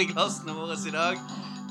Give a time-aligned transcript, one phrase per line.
[0.00, 1.20] i glassene våre i dag.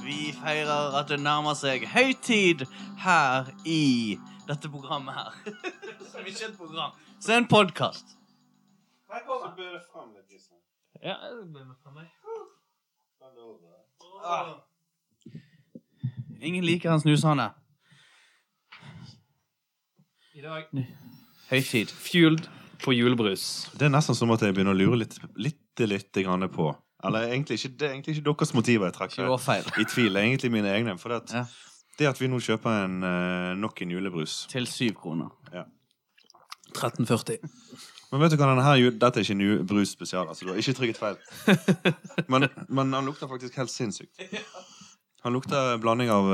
[0.06, 2.64] Vi feirer at det nærmer seg høytid
[3.02, 4.18] her i
[4.48, 5.34] dette programmet her.
[6.26, 8.16] Vi ikke er et program, så er det en podkast.
[11.04, 12.10] Ja, det blir med fra meg.
[16.42, 17.52] Ingen liker en snusende.
[20.34, 20.66] I dag
[21.50, 21.94] Høytid.
[21.94, 22.50] fueled
[22.84, 23.70] på julebrus.
[23.78, 26.74] Det er nesten som at jeg begynner å lure litt, litt, litt grann på
[27.06, 30.14] Eller egentlig ikke, det er egentlig ikke deres motiver jeg trekker i tvil.
[30.14, 30.98] Det er egentlig mine egne.
[31.00, 31.46] For det at, Ja.
[32.00, 35.30] det at vi nå kjøper en, eh, nok en julebrus Til syv kroner.
[36.76, 37.38] 1340.
[38.12, 40.28] Men vet du hva, denne her, dette er ikke en ju- brus spesial.
[40.28, 42.26] Altså, du har ikke trykket feil.
[42.30, 44.12] Men, men han lukter faktisk helt sinnssykt.
[45.24, 46.28] Han lukter blanding av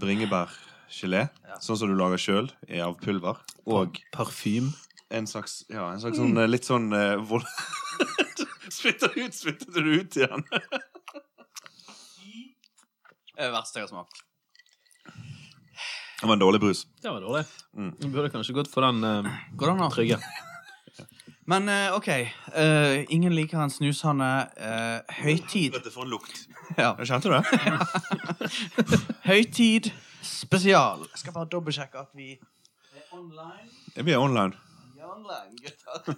[0.00, 1.58] bringebærgelé, ja.
[1.62, 2.50] sånn som du lager sjøl,
[2.82, 4.72] av pulver, og Parfym.
[5.10, 6.88] en slags, ja, en slags sånn, eh, litt sånn
[7.28, 7.44] vold...
[8.72, 10.44] Spytter ut, spytter du ut igjen?
[13.32, 14.18] Det er det verste jeg har smakt.
[16.20, 16.82] Det var en dårlig brus.
[17.02, 17.44] Det var dårlig.
[17.74, 17.88] Mm.
[17.98, 19.80] Du burde kanskje gått for den uh, Går det an?
[19.86, 20.18] å- trygge.
[21.50, 22.08] Men uh, OK.
[22.54, 24.28] Uh, ingen liker en snusende.
[24.60, 25.72] Uh, høytid.
[25.74, 26.44] Dette for en lukt.
[26.78, 26.92] Ja.
[27.00, 27.42] Kjente du det?
[29.30, 29.88] Høytid
[30.22, 31.02] spesial.
[31.10, 33.66] Jeg skal bare dobbeltsjekke at vi er online.
[33.96, 34.54] Vi er online.
[35.12, 36.14] Online, gutter.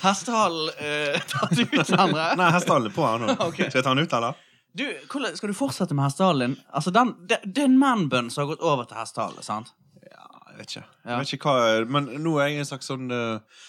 [0.06, 2.24] Hestehalen uh, tatt ut, Endre.
[2.40, 3.36] Nei, hestehalen er på her nå.
[3.46, 3.68] Okay.
[3.68, 4.42] Skal jeg ta den ut, eller?
[4.76, 6.56] Du, hvordan, skal du fortsette med hestehalen din?
[6.74, 9.70] Altså, den, det, det er en manbun som har gått over til hestehale, sant?
[10.02, 10.84] Ja, Jeg vet ikke.
[11.04, 11.10] Ja.
[11.12, 13.62] Jeg vet ikke hva Men nå er jeg en slags sånn eh,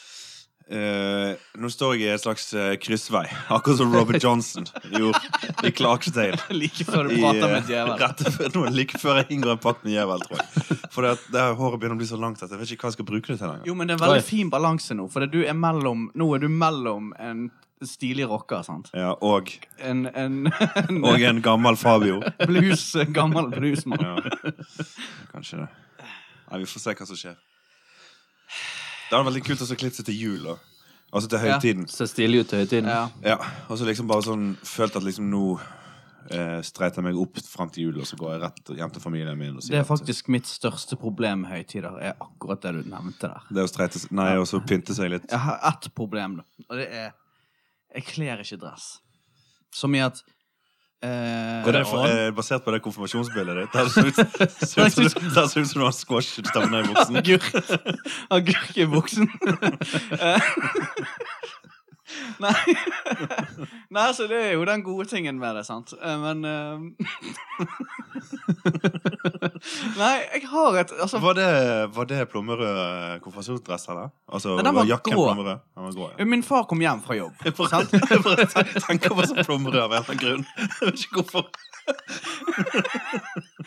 [0.70, 5.22] eh, Nå står jeg i en slags uh, kryssvei, akkurat som Robert Johnson gjorde
[5.68, 6.40] i Clarksdale.
[6.62, 7.94] Like før du prater eh, med djevel.
[8.02, 10.80] Rett like før jeg inngår en pakt med djevel, tror jeg.
[10.94, 12.92] For det, det her håret begynner å bli så langt at jeg vet ikke hva
[12.94, 13.70] jeg skal bruke det til lenger.
[13.70, 14.28] Jo, men det er en veldig Oi.
[14.28, 17.48] fin balanse nå, for det du er mellom, nå er du mellom en
[17.86, 18.90] stilig rocker, sant?
[18.98, 22.22] Ja, og, En, en, en og en gammel Fabio.
[22.48, 24.02] blues, gammel bluesmann.
[24.02, 24.54] Ja.
[25.34, 25.68] Kanskje det.
[26.48, 27.38] Nei, vi får se hva som skjer.
[29.10, 30.44] Det hadde vært litt kult å så klippe seg til jul.
[30.44, 30.56] da.
[31.14, 31.86] Altså til høytiden.
[31.88, 31.94] Ja.
[31.96, 32.90] Ser stilig ut til høytiden.
[32.92, 33.10] Ja.
[33.24, 33.38] Ja,
[33.70, 35.44] og så liksom bare sånn Følt at liksom nå
[36.30, 39.02] eh, streiter jeg meg opp fram til jul, og så går jeg rett hjem til
[39.06, 39.56] familien min.
[39.56, 42.90] Og sier Det er at- faktisk mitt største problem med høytider, er akkurat det du
[42.90, 43.42] nevnte der.
[43.50, 45.30] Det å streite seg Nei, og så pynte seg litt.
[45.32, 47.14] Jeg har ett problem, da, og det er
[47.96, 49.00] Jeg kler ikke dress.
[49.72, 50.22] Som i at
[51.04, 53.74] eh, Og det for, eh, basert på det konfirmasjonsbildet ditt.
[53.74, 54.18] Der ser ut-
[55.62, 57.16] ut som du- har squash stappa i buksen.
[57.22, 57.48] Agurk,
[58.32, 59.30] agurk i buksen.
[62.18, 62.62] Eh, Nei.
[63.94, 65.90] Nei, altså, det er jo den gode tingen med det, sant.
[65.98, 66.78] Eh, Men eh,
[69.98, 71.48] Nei, jeg har et altså, Var det,
[71.96, 74.08] var det plommerød konfirmasjonsdress, eller?
[74.30, 75.26] Altså, Nei, den var jakken grå.
[75.34, 76.26] Den var grå, ja.
[76.30, 77.36] Min far kom hjem fra jobb.
[77.72, 77.90] Sant?
[77.94, 78.46] Jeg bare
[78.88, 80.44] tenker på sånn plommerød av en eller annen grunn.
[80.58, 81.44] Jeg vet ikke hvorfor.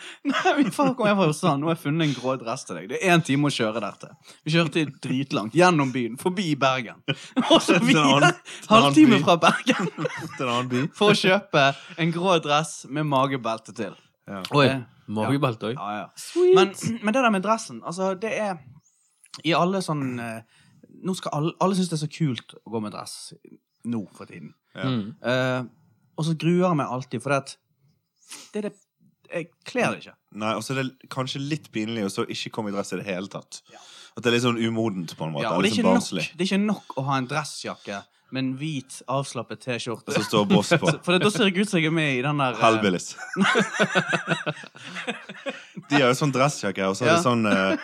[0.31, 2.77] Nei, min far kom hjem fra sa nå har jeg funnet en grå dress til
[2.79, 2.87] deg.
[2.91, 4.13] Det er én time å kjøre der til.
[4.45, 5.57] Vi kjørte dritlangt.
[5.57, 6.17] Gjennom byen.
[6.21, 7.01] Forbi Bergen.
[7.51, 8.33] Og så videre.
[8.69, 9.91] Halvtime fra Bergen
[10.37, 10.85] Til en annen by.
[10.97, 11.67] for å kjøpe
[12.01, 13.95] en grå dress med magebelte til.
[14.29, 14.43] Ja.
[14.55, 14.67] Oi.
[14.67, 15.75] Eh, Magebelte òg.
[15.75, 16.51] Ja, ja.
[16.55, 18.61] Men, men det der med dressen, altså, det er
[19.43, 20.61] I alle sånn eh,
[21.01, 23.33] Nå skal alle Alle synes det er så kult å gå med dress
[23.89, 24.51] nå for tiden.
[24.77, 24.85] Ja.
[24.85, 25.05] Mm.
[25.25, 27.55] Uh, og så gruer jeg meg alltid, for det
[28.53, 28.77] det er det
[29.31, 30.15] Jeg kler det ikke.
[30.43, 32.99] Nei, og så er det kanskje litt pinlig å så ikke komme i dress i
[33.01, 33.61] det hele tatt.
[34.11, 35.45] At det er litt sånn umodent, på en måte.
[35.47, 38.39] Ja, og det er, sånn nok, det er ikke nok å ha en dressjakke med
[38.45, 40.13] en hvit, avslappet T-skjorte.
[40.15, 40.87] Som står boss på.
[41.05, 43.09] For da ser jeg ut som jeg er med i den der eh, Hellbillies.
[45.91, 47.21] De har jo sånn dressjakke, og så er Ja.
[47.23, 47.75] sånn eh,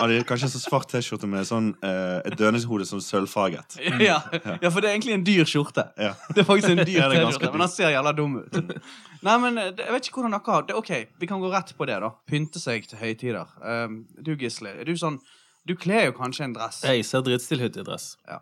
[0.00, 3.76] ja, de har Kanskje en sånn svart T-skjorte med sånn eh, et dødningshode som sølvfarget.
[4.08, 5.84] ja, ja, for det er egentlig en dyr skjorte.
[6.00, 6.14] Ja.
[6.32, 8.38] Det er faktisk en dyr Ja, det er ganske T-skjorte, men den ser jævla dum
[8.40, 8.60] ut.
[9.28, 10.76] Nei, men eh, det- jeg vet ikke hvordan dere har det.
[10.80, 12.12] Ok, vi kan gå rett på det, da.
[12.30, 13.50] Pynte seg til høytider.
[13.60, 15.20] Um, du, Gisle, er du sånn
[15.68, 16.80] Du kler jo kanskje en dress.
[16.88, 18.14] Jeg ser dritstilig ut i dress.
[18.26, 18.38] Ja.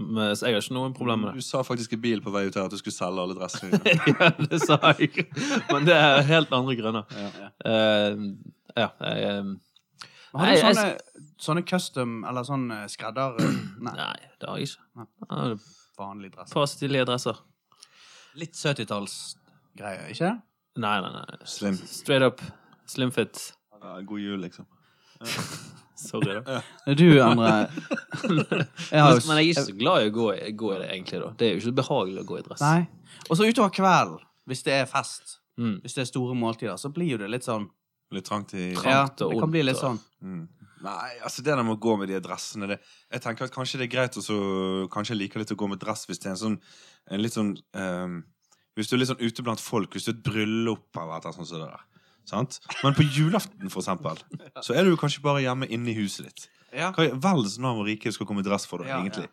[0.00, 1.44] Men, så jeg har ikke noen problem med Du det.
[1.46, 4.14] sa faktisk i bil på vei ut her at du skulle selge alle dressene dine.
[4.18, 5.26] ja, det sa jeg.
[5.68, 7.04] Men det er helt andre grunner.
[7.14, 7.28] Ja.
[7.70, 8.24] Eh,
[8.74, 9.52] ja, jeg eh,
[10.34, 10.98] Har du jeg- sånne,
[11.38, 13.36] sånne custom, eller sånn skredder...
[13.40, 14.86] eh, Nei, Nei, det har jeg ikke.
[14.96, 15.06] Nei.
[16.34, 16.54] dresser.
[16.54, 17.36] par stilige dresser.
[18.34, 20.32] Litt 70-tallsgreier, ikke?
[20.82, 21.38] Nei, nei, nei.
[21.46, 21.76] Slim.
[21.86, 22.40] Straight up
[22.90, 23.52] slimfit.
[23.82, 24.66] Ja, god jul, liksom.
[26.04, 26.60] Sorry, da.
[26.98, 27.52] Du, Endre
[28.90, 30.78] jeg har Men, men jeg er ikke så glad i å gå, i- gå i
[30.82, 31.20] det, egentlig.
[31.22, 32.60] da Det er jo ikke så behagelig å gå i dress.
[32.64, 32.88] Nei.
[33.30, 34.18] Og så utover kvelden,
[34.50, 35.76] hvis det er fest, Mm.
[35.84, 37.68] hvis det er store måltider, så blir jo det litt sånn
[38.14, 40.00] Litt trangt i Trangt Ja, det kan bli litt sånn.
[40.24, 40.44] mm.
[40.84, 42.76] Nei, altså det der med å gå med de dressene det,
[43.08, 44.34] Jeg tenker at kanskje det er greit også,
[44.92, 46.58] Kanskje jeg liker litt å gå med dress hvis det er en sånn
[47.08, 48.18] En litt sånn um,
[48.76, 51.36] Hvis du er litt sånn ute blant folk, hvis du er et bryllup eller noe
[51.38, 51.84] sånt Så det der.
[52.28, 52.58] Sant?
[52.82, 54.20] Men på julaften, for eksempel,
[54.64, 56.46] så er du kanskje bare hjemme inne i huset ditt.
[56.74, 56.88] Ja.
[56.96, 59.28] Vel så navn og rike skal komme i dress for deg, Ja, egentlig?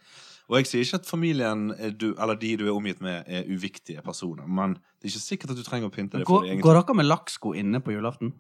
[0.52, 3.48] Og jeg sier ikke at familien er du, eller de du er omgitt med, er
[3.48, 6.58] uviktige personer, men det er ikke sikkert at du trenger å pynte deg for det,
[6.60, 8.34] går dere med lakksko inne på julaften?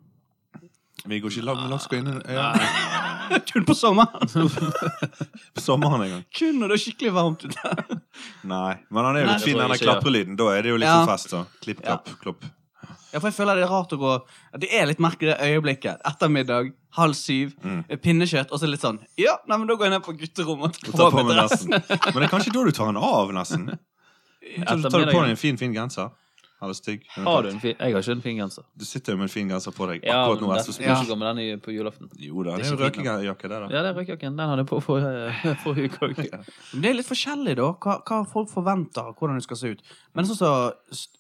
[1.05, 2.51] Vi går ikke i lag med laksko inne ja,
[3.51, 4.27] Kun på sommeren!
[5.55, 6.23] på sommeren en gang.
[6.37, 7.75] Kun når det er skikkelig varmt ute.
[8.51, 10.35] Nei, men han er jo litt det fin, den klaprelyden.
[10.39, 10.97] Da er det jo litt Ja.
[11.01, 11.31] sånn fest.
[11.33, 11.43] Så.
[11.63, 12.43] Klipp, klapp, klopp.
[13.11, 14.11] Ja, for jeg føler det er rart å gå
[14.63, 15.99] Det er litt merkelig det øyeblikket.
[16.07, 17.81] Ettermiddag, halv syv, Mm.
[18.03, 20.95] pinnekjøtt, og så litt sånn Ja, nei, men da går jeg ned på gutterommet og
[20.95, 21.65] tar på meg dress.
[21.65, 21.69] dressen.
[22.13, 23.67] Men det er kanskje da du tar den av, nesten.
[24.41, 26.11] Så du tar du på deg en fin, fin genser.
[26.61, 27.05] Eller stygg.
[27.15, 28.63] Har du en fin Jeg har ikke en fin genser.
[28.77, 30.53] Du sitter jo med en fin genser på deg Ja, akkurat nå.
[30.53, 30.95] det skal Ja.
[31.01, 32.09] ikke gå med den i- på julaften.
[32.19, 33.67] Jo da, det Det er jo røykejakke, det, da.
[33.71, 34.37] Ja, det er røykjakken.
[34.37, 36.45] Den hadde jeg på forrige forrige uke òg.
[36.73, 39.81] Men Det er litt forskjellig, da, hva, hva folk forventer hvordan det skal se ut.
[40.13, 40.71] Men sånn som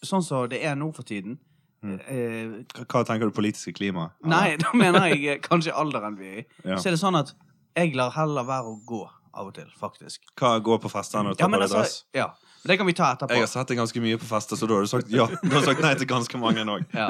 [0.03, 1.39] sånn så det er nå for tiden
[1.83, 1.99] Mm.
[2.07, 4.11] eh, Hva- tenker du politiske klima?
[4.23, 6.45] Nei, da mener jeg eh, kanskje alderen vi er i.
[6.63, 6.75] Ja.
[6.77, 7.33] Så er det sånn at
[7.75, 10.19] jeg lar heller være å gå av og til, faktisk.
[10.37, 12.03] Hva går på festene og Ja, tar på deg altså, dress?
[12.13, 12.27] ja.
[12.61, 13.33] Men det kan vi ta etterpå.
[13.33, 15.25] Jeg har sett det ganske mye på fester, så da har du sagt ja.
[15.41, 16.85] Du har sagt nei til ganske mange òg.
[16.93, 17.07] Ja.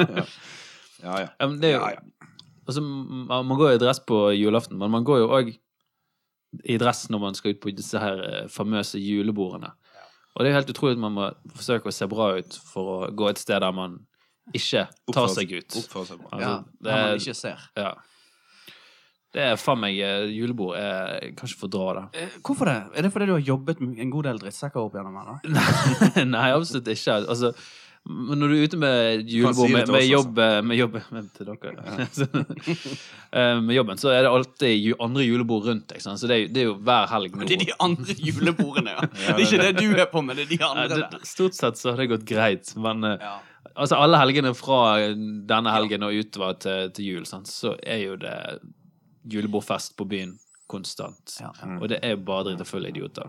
[1.01, 1.27] Ja, ja.
[1.27, 2.27] Ja, men det er jo Ja, ja.
[2.69, 5.49] Altså, man, går jo i dress på julaften, men man går jo òg
[6.63, 9.71] i dress når man skal ut på disse her eh, famøse julebordene.
[10.35, 11.25] Og det er helt utrolig at man må
[11.57, 13.97] forsøke å se bra ut for å gå et sted der man
[14.55, 15.79] ikke tar seg ut.
[15.81, 16.29] Oppfører seg bra.
[16.31, 17.65] Altså, ja, det man ikke ser.
[17.81, 17.91] Ja.
[19.31, 20.73] Det er faen meg eh, julebord.
[20.75, 22.07] Jeg kan ikke fordra det.
[22.19, 22.79] Eh, Hvorfor det?
[22.99, 25.29] Er det fordi du har jobbet med en god del drittsekker opp gjennom her?
[25.29, 26.25] da?
[26.27, 27.15] Nei, absolutt ikke.
[27.31, 27.53] Altså,
[28.11, 31.73] når du er ute med julebord med, med oss, jobb, med jobb men til dere.
[31.77, 33.51] Ja.
[33.61, 36.01] med jobben, så er det alltid andre julebord rundt deg.
[36.03, 36.19] sant?
[36.19, 37.45] Så det er, det er jo hver helg nå.
[37.47, 39.05] Det er de andre julebordene, ja.
[39.21, 41.07] Ja, Det er ikke det du er på, men det er de andre der.
[41.13, 41.23] der.
[41.29, 43.37] stort sett så har det gått greit, men eh, Ja.
[43.77, 44.81] altså alle helgene fra
[45.53, 47.47] denne helgen og utover til, til jul, sant?
[47.53, 48.35] så er jo det
[49.29, 50.37] julebordfest på byen
[50.71, 51.37] konstant.
[51.41, 51.77] Ja, ja.
[51.79, 53.27] Og det er bare dritt og fulle idioter.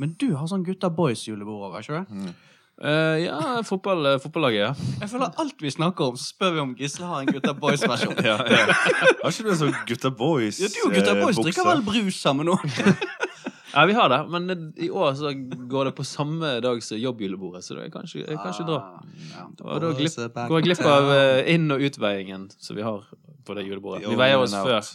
[0.00, 2.32] Men du har sånn gutta boys-julebord òg, har ikke du?
[2.74, 4.70] Uh, ja, fotball, eh, fotballaget, ja.
[5.04, 8.18] Jeg føler alt vi snakker om, så spør vi om Gisle har en gutta boys-versjon.
[8.26, 8.64] Ja, ja.
[9.22, 11.84] Har ikke du en sånn Gutta Boys Ja, du og gutta eh, boys drikker vel
[11.86, 12.58] brus sammen nå?
[13.74, 15.32] Ja, vi har det, men i år så
[15.68, 18.80] går det på samme dag som jobbjulebordet, så jeg kan ikke, jeg kan ikke dra.
[19.64, 20.18] Og da glipp,
[20.48, 23.02] går jeg glipp av eh, inn- og utveiingen som vi har
[23.44, 24.06] på det julebordet.
[24.06, 24.92] Vi veier oss før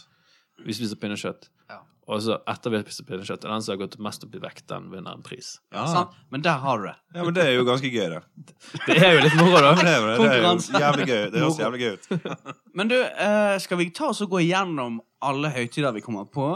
[0.64, 1.48] vi spiser pinnekjøtt.
[1.70, 1.80] Ja.
[2.10, 4.40] Og så etter vi har spist pinnekjøtt, er den som har gått mest opp i
[4.42, 5.52] vekt, den vinner en pris.
[5.70, 5.84] Ja.
[5.86, 6.16] Sånn?
[6.34, 6.94] Men der har du det.
[7.14, 8.22] ja, men det er jo ganske gøy, det.
[8.88, 9.70] Det er jo litt moro, da.
[9.78, 10.16] det, er, det.
[10.18, 11.22] det er jo jævlig gøy.
[11.30, 12.34] Det høres jævlig gøy ut.
[12.80, 16.48] Men du, eh, skal vi ta oss og gå igjennom alle høytider vi kommer på?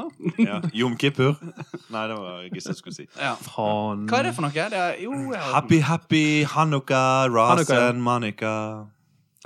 [0.43, 0.58] Ja.
[0.75, 1.38] Jom Kippur.
[1.93, 3.06] Nei, det var Gisle skulle si.
[3.20, 3.37] Ja.
[3.46, 4.08] Faen.
[4.11, 4.69] Hva er det for noe?
[4.75, 8.55] Det er, jo, jeg Happy Happy Hanukka, Rasen, Monica.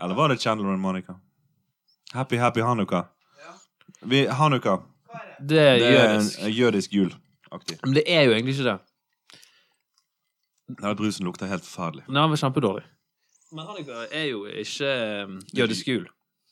[0.01, 1.19] Eller var det Chandler og Monica?
[2.15, 3.09] Happy Happy Hanukka.
[4.09, 4.79] Vi, Hanukka.
[5.41, 6.39] Det er Det er en jødisk.
[6.59, 7.79] jødisk jul-aktig.
[7.85, 8.79] Men det er jo egentlig ikke det.
[10.83, 12.05] Nei, brusen lukter helt forferdelig.
[12.09, 12.85] Nei, Den var kjempedårlig.
[13.57, 14.91] Men Hanukka er jo ikke
[15.25, 16.07] um, jødisk jul.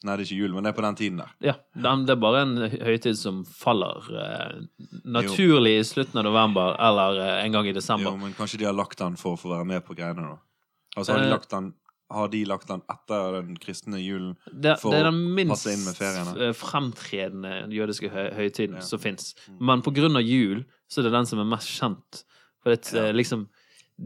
[0.05, 1.29] Nei, det er ikke jul, men det er på den tiden der.
[1.41, 4.59] Ja, den, Det er bare en høytid som faller eh,
[5.09, 8.11] naturlig i slutten av november eller eh, en gang i desember.
[8.11, 10.37] Jo, men kanskje de har lagt den for å få være med på greiene, da.
[10.97, 11.33] Altså, har de Eh.
[11.33, 11.71] lagt den,
[12.11, 14.35] har de lagt den etter den kristne julen?
[14.51, 18.81] Det, For det er den minst eh, fremtredende jødiske høy høytiden Ja.
[18.81, 19.33] som fins.
[19.59, 22.23] Men på grunn av jul så er det den som er mest kjent.
[22.63, 23.11] For det er Ja.
[23.13, 23.47] liksom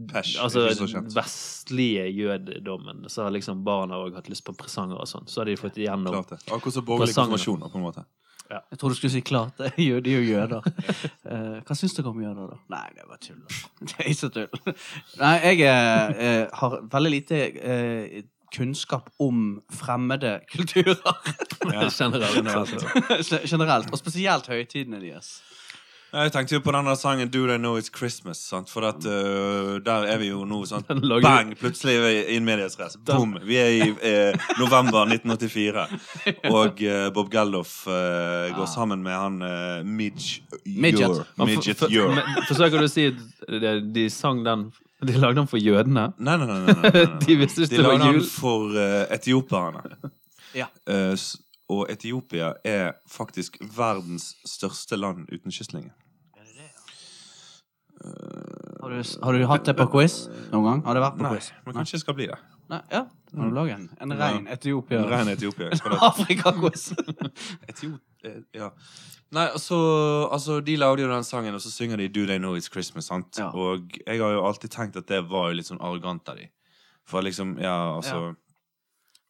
[0.08, 1.12] Pesh, Altså kjent.
[1.12, 5.26] vestlige jødedommen, så har liksom barna òg hatt lyst på presanger og sånn.
[5.28, 6.14] Så har de fått igjennom.
[6.48, 7.36] Akkurat som borgerlig Presangene.
[7.36, 8.04] konfirmasjon, på en måte.
[8.70, 9.56] Jeg tror du skulle si klart.
[9.58, 10.66] Det de er jo jøder.
[11.24, 12.60] Eh, hva syns dere om jøder, da?
[12.74, 13.40] Nei, det var tull.
[13.88, 14.76] Det er ikke tull.
[15.22, 17.42] Nei, jeg eh, har veldig lite
[18.52, 20.98] kunnskap om fremmede kulturer
[21.72, 21.88] Ja.
[21.88, 22.84] generelt.
[23.52, 23.92] generelt.
[23.92, 25.38] Og spesielt høytidene deres.
[26.12, 28.36] Jeg tenkte jo på denne sangen Do They Know It's Christmas.
[28.44, 28.68] Sant?
[28.68, 30.84] For at, uh, der er vi jo nå sånn
[31.24, 31.54] Bang!
[31.56, 32.98] Plutselig er vi i en mediestress.
[33.00, 33.38] Boom!
[33.48, 35.86] Vi er i eh, november 1984.
[36.52, 41.22] Og uh, Bob Geldof uh, går sammen med han uh, Midge Midget.
[41.40, 42.26] Midget Ure.
[42.50, 43.08] Forsøker du å si
[43.48, 44.68] de, de sang den
[45.00, 46.10] De lagde den for jødene?
[46.18, 46.58] Nei, nei, nei.
[46.60, 47.06] nei, nei, nei, nei.
[47.24, 50.12] De visste ikke De det var lagde den for uh, etioperne.
[50.52, 50.68] Ja.
[50.84, 51.16] Eh,
[51.72, 55.92] og Etiopia er faktisk verdens største land uten kystlinje.
[58.82, 60.14] Har du, har du hatt det på quiz
[60.50, 60.80] noen gang?
[60.86, 61.52] Har det vært på Nei, quiz?
[61.66, 62.38] men kanskje det skal bli det.
[62.72, 63.02] Nei, ja.
[63.36, 65.02] må du lage en, en rein Etiopia?
[65.04, 65.68] En Ren Etiopia.
[65.78, 66.84] Skal det Afrika-quiz.
[67.70, 68.00] Etiop...
[68.24, 68.70] eh, Ja.
[69.32, 69.76] Nei, altså,
[70.32, 73.06] altså De lagde jo den sangen, og så synger de Do They Know It's Christmas.
[73.08, 73.38] sant?
[73.38, 73.48] Ja.
[73.54, 76.48] Og jeg har jo alltid tenkt at det var jo litt sånn arrogant av de.
[77.08, 78.34] For liksom, ja, altså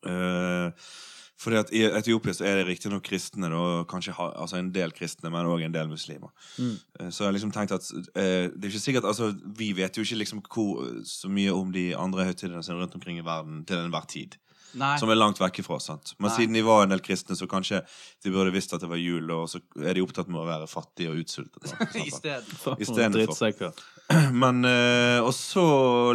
[0.06, 0.72] eh,
[1.42, 4.94] fordi at I Etiopia så er det riktignok kristne, da, kanskje ha, altså en del
[4.94, 6.30] kristne, men òg en del muslimer.
[6.58, 6.76] Mm.
[7.00, 9.96] Eh, Så jeg har liksom tenkt at eh, det er ikke sikkert, altså Vi vet
[9.98, 13.26] jo ikke liksom hvor, så mye om de andre høytidene som er rundt omkring i
[13.26, 14.38] verden til enhver tid.
[14.72, 14.94] Nei.
[14.96, 15.76] Som er langt vekk ifra.
[15.84, 16.14] sant?
[16.18, 16.36] Men Nei.
[16.38, 17.82] siden de var en del kristne, så kanskje
[18.24, 20.68] de burde visst at det var jul, og så er de opptatt med å være
[20.70, 21.60] fattige og utsultet.
[21.60, 22.54] da, for I stedet.
[22.62, 23.82] For Istedenfor.
[24.42, 25.62] Men, eh, Og så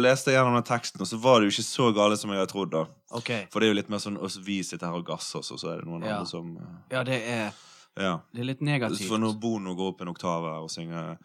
[0.02, 2.38] leste jeg gjennom den teksten, og så var det jo ikke så gale som jeg
[2.42, 2.70] hadde trodd.
[2.74, 2.84] da.
[3.16, 3.46] okay.
[3.52, 5.58] For det er jo litt mer sånn at vi sitter her og gasser oss, og
[5.62, 6.18] så er det noen Ja.
[6.18, 7.52] andre som eh, Ja, det er,
[7.98, 8.18] Ja.
[8.32, 9.08] det er litt negativt.
[9.08, 11.16] For når Bono går opp en oktav og synger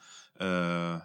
[0.41, 0.99] uh,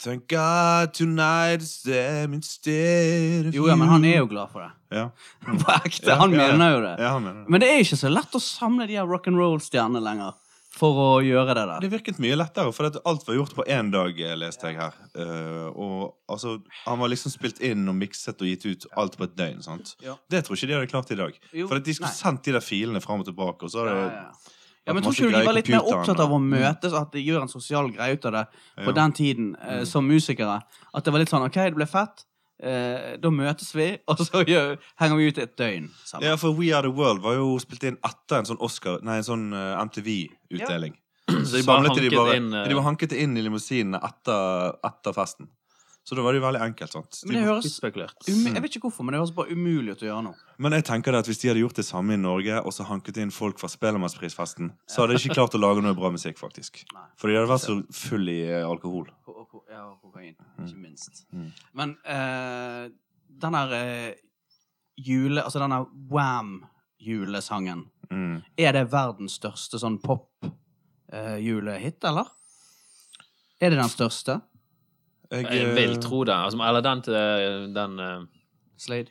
[0.00, 4.70] Thank God tonight's them instead of Jo, ja, men han er jo glad for det.
[4.96, 5.10] Ja.
[5.60, 6.14] På ekte.
[6.16, 6.94] Han mener jo det.
[7.02, 7.50] ja, han mener det.
[7.52, 10.32] Men det er ikke så lett å samle de her rock'n'roll-stjernene lenger
[10.80, 11.84] for å gjøre det der.
[11.84, 14.94] Det virket mye lettere, for alt var gjort på én dag, eh, leste jeg her.
[15.14, 16.56] Uh, og altså,
[16.86, 19.60] Han var liksom spilt inn og mikset og gitt ut alt på et døgn.
[19.62, 19.92] sant?
[20.04, 20.16] Ja.
[20.32, 21.36] Det tror ikke de hadde klart i dag.
[21.52, 22.16] Jo, For de skulle nei.
[22.22, 24.56] sendt de der filene fram og tilbake, og så Ja, hadde ja.
[24.88, 27.12] Ja, men at tror ikke du de var litt mer opptatt av å møtes, at
[27.12, 28.46] de gjør en sosial greie ut av det
[28.80, 28.92] på Ja.
[28.96, 30.62] den tiden eh, som musikere?
[30.94, 32.24] At det var litt sånn OK, det ble fett.
[32.60, 36.26] Eh, da møtes vi, og så gjør, henger vi ut et døgn sammen.
[36.28, 39.20] Ja, for We Are The World var jo spilt inn etter en sånn Oscar Nei,
[39.22, 40.98] en sånn eh, MTV-utdeling.
[41.46, 42.64] Så de bare de bare, inn uh...
[42.66, 45.48] de bare hanket det inn i limousinene etter, etter festen.
[46.04, 46.92] Så da var det jo veldig enkelt.
[46.92, 47.20] sant?
[47.26, 47.80] Men det høres
[48.26, 50.34] Jeg vet ikke hvorfor, men det høres bare umulig ut å gjøre noe.
[50.58, 52.84] men jeg tenker det at hvis de hadde gjort det samme i Norge, og så
[52.88, 56.38] hanket inn folk fra Spellemannsprisfesten, så hadde de ikke klart å lage noe bra musikk,
[56.38, 56.84] faktisk.
[56.94, 57.04] Nei.
[57.16, 59.06] For de hadde vært så full i eh, alkohol.
[59.24, 60.66] Ko- ko- Ja, og kokain, Mm.
[60.66, 61.24] ikke minst.
[61.32, 61.52] Mm.
[61.74, 62.88] Men eh,
[63.38, 64.14] den her eh,
[64.96, 65.42] jule...
[65.44, 68.42] Altså denne Wham-julesangen, Mm.
[68.58, 72.26] er det verdens største sånn pop-julehit, eller?
[73.60, 74.40] Er det den største?
[75.30, 76.32] Jeg, Jeg vil eh, tro det.
[76.34, 77.14] Altså, eller den til
[77.74, 78.22] den uh,
[78.78, 79.06] Slade?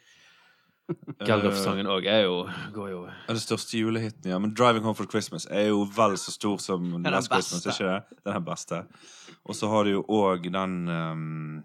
[1.28, 4.40] Gallup-sangen òg er jo Går jo er det største julehiten, ja.
[4.42, 7.28] Men 'Driving Home for Christmas' er jo vel så stor som den Last.
[7.32, 7.66] Christmas.
[7.80, 8.02] ikke det?
[8.26, 8.82] Den er beste.
[9.46, 11.64] Og så har du jo òg den um,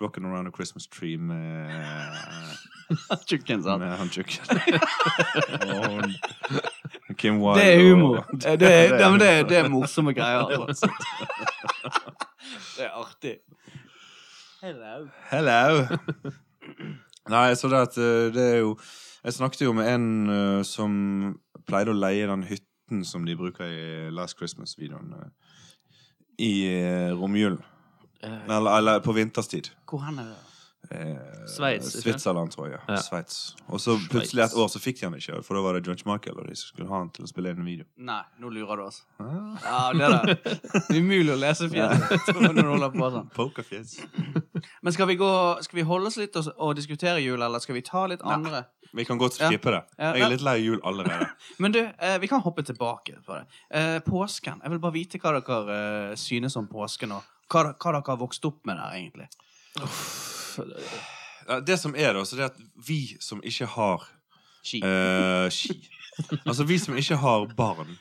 [0.00, 1.70] 'Rockin' Around a Christmas Tree' med,
[3.28, 3.80] Tjukken, sant?
[3.82, 4.60] med han tjukken.
[7.18, 7.60] Kim Wilde.
[7.60, 8.26] Det er humor.
[8.32, 10.66] Det, det, er- det, det, det er morsomme greier.
[12.74, 13.36] Det er artig.
[14.62, 15.08] Hello.
[15.30, 15.84] Hello!
[17.34, 18.72] Nei, så det at eh, det er jo
[19.24, 20.94] Jeg snakket jo med en eh, som
[21.68, 25.14] pleide å leie den hytten som de bruker i Last Christmas-videoen.
[25.20, 25.30] eh,
[26.38, 27.62] I uh, romjulen.
[28.24, 29.70] Eller, eller på vinterstid.
[29.86, 30.53] hvor hen er det?
[30.90, 32.02] Eh, Sveits, ikke?
[32.02, 32.80] Switzerland, tror jeg.
[32.88, 32.98] Ja.
[33.02, 33.54] Sveits.
[33.68, 36.04] Og så plutselig et år så fikk de han ikke, for da var det George
[36.08, 37.88] Michael, og de skulle ha han til å spille inn en video.
[37.96, 39.02] Nei, nå lurer du oss.
[39.22, 39.56] Ah.
[39.64, 40.54] Ja, det er det.
[40.98, 43.28] Umulig å lese fjeset når du holder på sånn.
[43.34, 43.98] Pokerfjes.
[44.84, 45.32] Men skal vi, gå,
[45.66, 48.64] skal vi holde oss litt og, og diskutere jul, eller skal vi ta litt andre?
[48.64, 48.84] Nei.
[48.94, 49.80] Vi kan godt skippe det.
[49.98, 51.26] Ja, Jeg er litt lei jul allerede.
[51.62, 53.42] Men du, eh, vi kan hoppe tilbake på det.
[53.74, 54.60] Eh, påsken.
[54.62, 55.78] Jeg vil bare vite hva dere
[56.12, 59.26] eh, synes om påsken, og hva, hva dere har vokst opp med der, egentlig.
[59.80, 59.90] Ja,
[61.66, 64.06] Det som er, da, så det er at vi som ikke har
[64.64, 64.80] Ski.
[64.80, 65.74] Uh, ski
[66.46, 67.96] Altså vi som ikke har barn,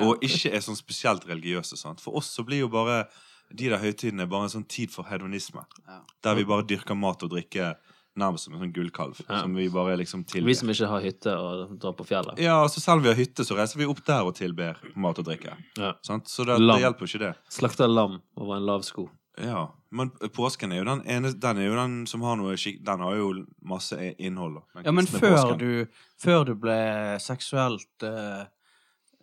[0.00, 2.00] og ikke er sånn spesielt religiøse, sant?
[2.00, 3.04] for oss så blir jo bare
[3.50, 5.66] de der høytidene bare en sånn tid for hedonisme.
[5.84, 6.00] Ja.
[6.24, 7.74] Der vi bare dyrker mat og drikke
[8.20, 9.20] nærmest som en sånn gullkalv.
[9.26, 9.42] Ja.
[9.42, 10.48] Som vi bare liksom tilber.
[10.50, 12.40] Vi som ikke har hytte og drar på fjellet.
[12.42, 15.20] Ja, altså Selv om vi har hytte, så reiser vi opp der og tilber mat
[15.22, 15.56] og drikke.
[15.78, 15.94] Ja.
[16.06, 16.30] Sant?
[16.30, 17.32] Så det, det hjelper jo ikke det.
[17.52, 19.08] Slakta lam over en lav sko.
[19.38, 22.80] Ja, Men påsken er jo den ene Den er jo den som har noe skik...
[22.84, 23.30] Den har jo
[23.62, 24.58] masse innhold.
[24.58, 24.82] da.
[24.84, 25.58] Ja, men før påsken.
[25.58, 26.78] du, før du ble
[27.22, 28.44] seksuelt uh,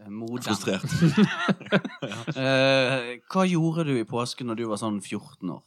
[0.10, 0.88] moden Frustrert.
[2.40, 5.64] uh, Hva gjorde du i påsken når du var sånn 14 år?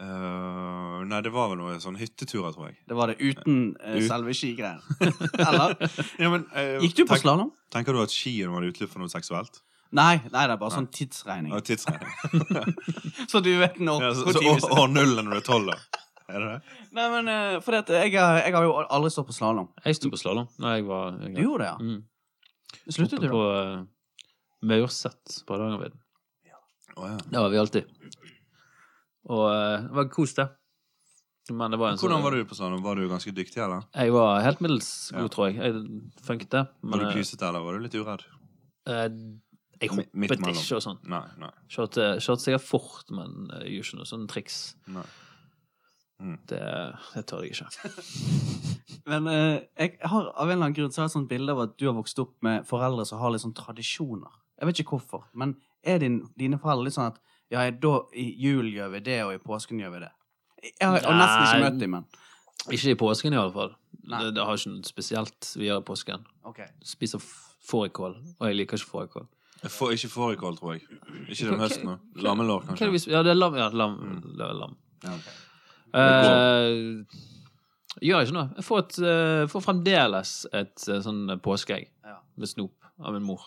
[0.00, 2.78] Uh, nei, det var vel noe sånn hytteturer, tror jeg.
[2.88, 4.80] Det var det uten uh, Ut- selve skigreiene?
[5.36, 5.74] Eller?
[6.22, 7.50] Ja, men, uh, Gikk du på slalåm?
[7.74, 9.60] Tenker du at skien var utløp for noe seksuelt?
[9.90, 11.50] Nei, nei, det er bare sånn tidsregning.
[11.50, 12.10] Ja, tidsregning.
[13.32, 16.04] Så du vet nå ja, så, så, år, år null når du er tolv, da.
[16.30, 16.76] Er det det?
[16.94, 19.66] Nei, men uh, for jeg, at jeg har jo aldri stått på slalåm.
[19.82, 21.34] Jeg sto på slalåm da jeg var yngre.
[21.34, 21.78] Du gjorde det, ja?
[21.82, 22.84] Mm.
[22.94, 23.64] Sluttet Oppe du, på da?
[23.80, 25.98] uh, Maurset på Hardangervidda.
[26.94, 27.18] Å, ja.
[27.26, 27.90] Det var vi alltid.
[29.30, 30.46] Og uh, det var kos, det.
[31.50, 32.82] Men det var en sånn Hvordan var du på slalåm?
[32.86, 33.82] Var du ganske dyktig, eller?
[33.98, 35.30] Jeg var helt middels god, Ja.
[35.34, 35.58] tror jeg.
[35.58, 36.64] Jeg funket det.
[36.94, 38.22] Var du eh, pysete, eller var du litt uredd?
[38.86, 39.06] eh,
[39.80, 41.00] jeg hoppet ikke og sånn.
[41.08, 41.24] Nei.
[41.40, 44.60] nei, Kjørte, kjørte sikkert fort, men uh, jeg gjorde ikke noe sånn triks.
[44.92, 45.08] nei.
[46.20, 46.36] Mm.
[46.50, 46.60] Det,
[47.14, 47.90] det tør jeg ikke.
[49.10, 51.54] Men uh, jeg har av en eller annen grunn så har jeg et sånt bilde
[51.54, 54.34] av at du har vokst opp med foreldre som har litt sånn tradisjoner.
[54.60, 57.20] Jeg vet ikke hvorfor, men er din, dine foreldre litt sånn at
[57.50, 60.10] ja, da i jul gjør vi det, og i påsken gjør vi det?
[60.68, 63.72] Jeg har, nesten ikke møtt dem, men Ikke i påsken, i alle fall.
[64.04, 64.20] Nei.
[64.20, 66.28] Det, det har ikke noe spesielt vi gjør i påsken.
[66.52, 66.68] Okay.
[66.84, 67.24] Spiser
[67.70, 69.28] fårikål, og jeg liker ikke fårikål.
[69.62, 70.82] Jeg får ikke fårikål, tror jeg.
[71.28, 71.98] Ikke den høsten nå.
[72.24, 72.90] Lammelår, Hva er det kanskje.
[72.92, 73.54] vi sp- Ja, det er lam.
[73.60, 73.96] Ja, lam.
[74.36, 74.76] Det er lam.
[75.04, 75.16] Ja.
[76.00, 77.04] Eh,
[78.00, 78.48] gjør ikke noe.
[78.56, 82.18] Jeg får, et, eh, får fremdeles et eh, sånn påskeegg Ja.
[82.36, 82.72] med snop
[83.04, 83.42] av min mor.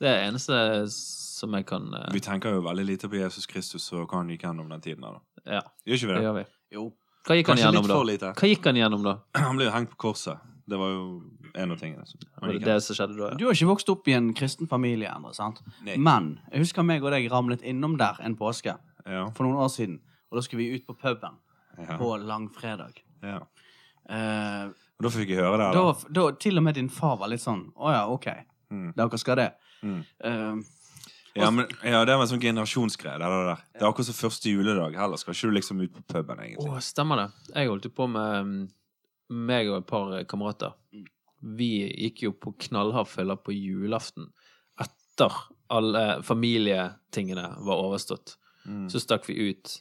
[0.00, 3.46] Det er det eneste som jeg kan eh, Vi tenker jo veldig lite på Jesus
[3.50, 5.02] Kristus og hva han gikk gjennom den tiden.
[5.04, 5.52] her, da.
[5.58, 6.24] Ja, Gjør ikke vi det det?
[6.28, 6.44] gjør vi.
[6.78, 6.92] Jo.
[7.26, 7.94] Hva gikk han Kanskje gjennom, da?
[7.94, 8.32] for lite.
[8.34, 9.18] Hva gikk han gjennom, da?
[9.34, 10.38] Han ble jo hengt på korset.
[10.68, 11.04] Det var jo
[11.54, 12.04] en av tingene.
[12.06, 13.28] som han Var det gikk det som skjedde da?
[13.30, 13.36] ja.
[13.40, 15.62] Du har ikke vokst opp i en kristen familie Endre, sant?
[15.86, 15.96] Nei.
[15.96, 19.30] Men jeg husker meg og deg ramlet innom der en påske Ja.
[19.30, 20.00] for noen år siden.
[20.30, 21.38] Og da skulle vi ut på puben
[21.78, 21.96] Ja.
[21.96, 23.00] på langfredag.
[23.22, 23.40] ja.
[24.08, 25.72] Eh, Og da fikk jeg høre det.
[25.74, 26.08] da, Da.
[26.12, 28.26] da til og med din far var litt sånn Å ja, OK.
[28.70, 28.94] Mm.
[28.96, 29.52] Dere skal det.
[29.82, 30.04] Mm.
[30.24, 30.56] Eh,
[31.36, 33.16] Ja, men, ja, det er en sånn generasjonsgreie.
[33.20, 34.96] Det, det, det er akkurat som første juledag.
[34.96, 37.54] Heller skal ikke du liksom ut på puben, Å, Åh, stemmer det.
[37.54, 38.68] Jeg holdt jo på med mm,
[39.30, 40.72] meg og et par eh, kamerater.
[40.94, 41.04] Mm.
[41.58, 41.70] Vi
[42.06, 44.30] gikk jo på knallhard fylla på julaften
[44.80, 45.34] etter
[45.70, 48.36] alle familietingene var overstått.
[48.66, 48.88] Mm.
[48.90, 49.76] Så stakk vi ut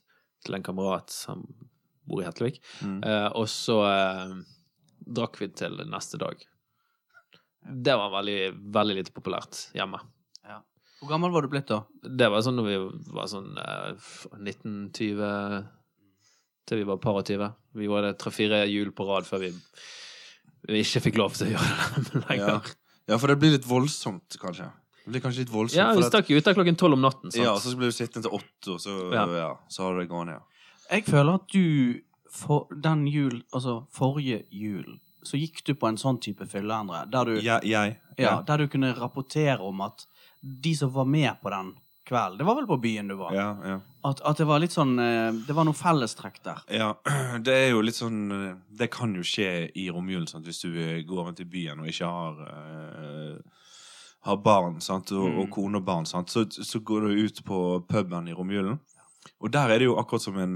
[0.45, 1.45] til en kamerat som
[2.07, 3.01] bor i Hetlevik, Mm.
[3.03, 4.35] eh, og så eh,
[5.07, 6.37] drakk vi til neste dag.
[7.67, 9.99] Det var veldig, veldig lite populært hjemme.
[10.45, 10.61] ja.
[11.01, 11.81] Hvor gammel var du blitt da?
[12.01, 12.77] Det var sånn når vi
[13.13, 15.67] var sånn eh, f- 1920
[16.67, 17.47] Til vi var par og tyve.
[17.79, 19.53] Vi var det tre-fire jul på rad før vi,
[20.67, 22.73] vi ikke fikk lov til å gjøre det lenger.
[23.07, 24.67] ja, for det blir litt voldsomt, kanskje.
[25.05, 25.79] Det blir kanskje litt voldsomt.
[25.79, 27.31] Ja, vi stakk jo ut der klokken tolv om natten.
[27.31, 27.39] Sant?
[27.45, 29.23] ja, så blir du sittende til åtte, og så, Ja.
[29.37, 29.49] ja.
[29.71, 30.35] så har du det gående.
[30.41, 30.67] Ja.
[30.97, 32.01] Jeg føler at du
[32.37, 37.05] for den jul, altså forrige jul, så gikk du på en sånn type fylle, Endre,
[37.11, 40.03] der du, ja, Jeg, jeg der du kunne rapportere om at
[40.43, 41.71] de som var med på den
[42.07, 43.33] kvelden Det var vel på byen du var?
[43.35, 43.77] ja, ja.
[44.07, 46.61] At, at det var litt sånn eh, Det var noe fellestrekk der.
[46.71, 46.93] Ja,
[47.45, 50.47] det er jo litt sånn eh, Det kan jo skje i romjulen, sant?
[50.47, 53.65] hvis du eh, går rundt i byen og ikke har uh,
[54.27, 55.11] Har barn, sant?
[55.15, 55.41] Og, Mm.
[55.43, 56.31] og kone og barn, sant?
[56.33, 58.79] Så, så går du ut på puben i romjulen.
[59.43, 60.55] Og der er det jo akkurat som en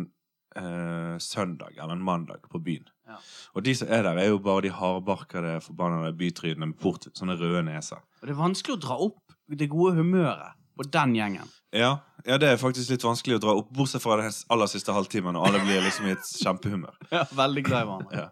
[0.58, 2.88] uh, søndag eller en mandag på byen.
[3.08, 3.20] Ja.
[3.56, 7.36] Og de som er der, er jo bare de hardbarkede, forbannede bytrynene med port, sånne
[7.40, 8.00] røde neser.
[8.22, 11.48] Og det er vanskelig å dra opp det gode humøret på den gjengen.
[11.72, 11.94] Ja,
[12.28, 15.38] ja, det er faktisk litt vanskelig å dra opp, bortsett fra den aller siste halvtimen,
[15.40, 16.98] og alle blir liksom i et kjempehumør.
[17.16, 18.24] Ja, veldig glad i hverandre.
[18.26, 18.30] Ja.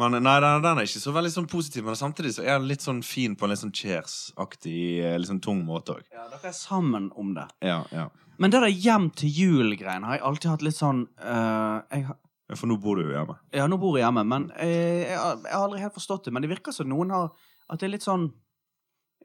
[0.00, 2.70] Men nei, den, den er ikke så veldig sånn positiv, men samtidig så er den
[2.70, 6.06] litt sånn fin på en litt sånn Cheers-aktig, eh, litt sånn tung måte òg.
[6.14, 7.44] Ja, dere er sammen om det.
[7.60, 8.06] Ja, ja.
[8.40, 12.06] Men det der hjem til jul-greien har jeg alltid hatt litt sånn uh, jeg,
[12.48, 13.36] Ja, For nå bor du jo hjemme.
[13.52, 16.32] Ja, nå bor jeg hjemme, men eh, jeg, har- jeg har aldri helt forstått det.
[16.32, 17.28] Men det virker som noen har
[17.68, 18.30] At det er litt sånn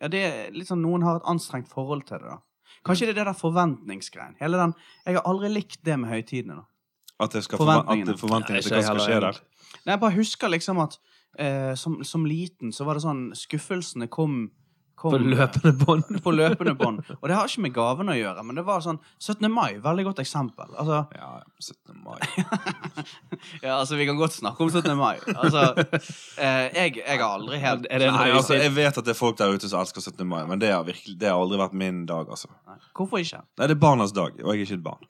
[0.03, 2.37] Ja, det er litt sånn noen har et anstrengt forhold til det, da.
[2.87, 4.35] Kanskje det er det der forventningsgreien.
[4.39, 4.73] Hele den
[5.05, 6.65] Jeg har aldri likt det med høytidene, da.
[7.19, 8.13] At det skal Forventningene.
[8.13, 9.39] at forventningene til hva skal skje der.
[9.85, 10.97] Nei, jeg bare husker liksom at
[11.39, 14.51] eh, som, som liten så var det sånn Skuffelsene kom,
[14.97, 16.07] kom På løpende bånd.
[16.25, 17.01] på løpende bånd.
[17.19, 19.45] Og det har ikke med gaven å gjøre, men det var sånn 17.
[19.53, 20.71] mai, veldig godt eksempel.
[20.73, 21.29] Altså, Ja,
[21.61, 21.99] 17.
[22.01, 22.17] mai.
[23.65, 24.89] ja, altså vi kan godt snakke om 17.
[24.97, 25.19] mai.
[25.35, 25.67] Altså,
[26.41, 29.37] eh, jeg, jeg har aldri helt det Nei, altså, jeg vet at det er folk
[29.37, 30.25] der ute som elsker 17.
[30.25, 32.49] mai, men det har, virkelig, det har aldri vært min dag, altså.
[32.65, 32.79] Nei.
[32.97, 33.43] Hvorfor ikke?
[33.61, 35.05] Nei, det er barnas dag, og jeg er ikke et barn.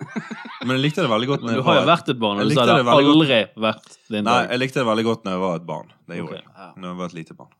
[0.65, 2.57] Men jeg likte det veldig godt når du har jo vært et barn, og du
[2.57, 4.27] sa det har aldri vært din dag.
[4.33, 5.95] Nei, jeg likte det veldig godt når jeg var et barn.
[6.11, 6.51] Det gjorde okay.
[6.51, 6.75] jeg.
[6.75, 7.55] Når jeg var et lite barn.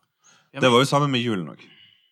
[0.57, 1.65] Det var jo samme med julen òg.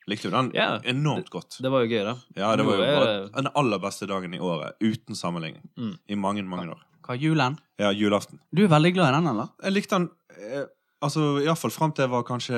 [0.08, 0.80] Likte du den Ja.
[0.84, 1.58] enormt godt.
[1.62, 2.15] Det var jo gøy, da.
[2.38, 5.63] Ja, det var jo er bare den aller beste dagen i året, uten sammenligning.
[5.78, 5.98] Mm.
[6.08, 6.82] I mange, mange år.
[7.06, 7.58] Hva, julen?
[7.82, 8.39] Ja, julaften.
[8.54, 9.50] Du er veldig glad i den, eller?
[9.63, 10.65] Jeg likte den eh,
[11.02, 12.58] altså iallfall fram til jeg var kanskje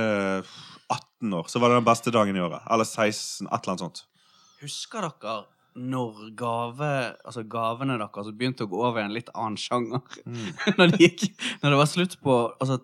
[0.91, 1.47] 18 år.
[1.51, 2.63] Så var det den beste dagen i året.
[2.69, 4.03] Eller 16, et eller annet sånt.
[4.61, 5.37] Husker dere
[5.77, 10.01] når gave, altså gavene deres begynte å gå over i en litt annen sjanger?
[10.79, 11.27] når, det gikk,
[11.61, 12.81] når det var slutt på altså,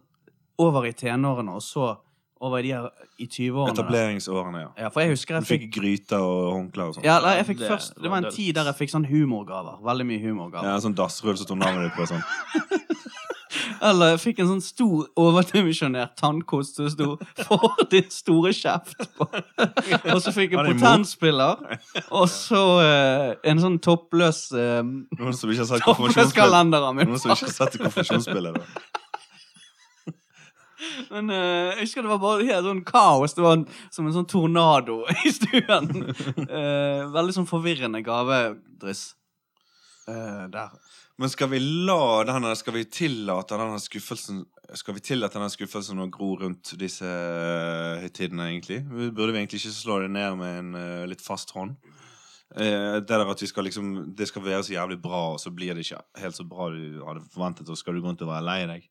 [0.61, 1.95] Over i tenårene, og så
[2.43, 3.73] over de her i 20-årene.
[3.75, 4.71] Etableringsårene, ja.
[4.85, 7.07] Ja, for jeg husker Du jeg fikk fikk gryter og håndklær og sånt.
[7.07, 9.79] ja, nei, jeg fikk Det først, det var en tid der jeg fikk sånn humorgaver.
[9.85, 10.67] Veldig mye humorgaver.
[10.67, 12.09] Ja, en sånn dassrull som sto navnet ditt på.
[12.11, 12.23] Sånn.
[13.83, 17.07] Eller jeg fikk en sånn stor, overdimensjonert tannkost som sto
[17.43, 19.27] 'For din store kjeft' på.
[20.13, 21.59] Og så fikk jeg potenspiller.
[22.09, 27.05] Og så eh, en sånn toppløs eh, Noen som ikke har sett konfirmasjonsbildet.
[27.07, 28.61] Noen som ikke har sett konfirmasjonsbildet.
[31.09, 33.35] Men uh, jeg husker det var bare helt sånn kaos.
[33.37, 35.91] Det var en, som en sånn tornado i stuen.
[36.45, 39.11] Uh, veldig sånn forvirrende gavedryss
[40.07, 40.69] Uh, der.
[41.15, 44.41] Men skal vi la denne, skal vi tillate denne skuffelsen
[44.75, 47.07] Skal vi tillate denne skuffelsen å gro rundt disse
[48.01, 48.81] høytidene, egentlig?
[48.89, 51.77] Burde vi egentlig ikke slå det ned med en uh, litt fast hånd?
[52.51, 55.53] Uh, det der at vi skal liksom Det skal være så jævlig bra, og så
[55.55, 58.33] blir det ikke helt så bra du hadde forventet, og skal du gå rundt og
[58.33, 58.89] være lei deg.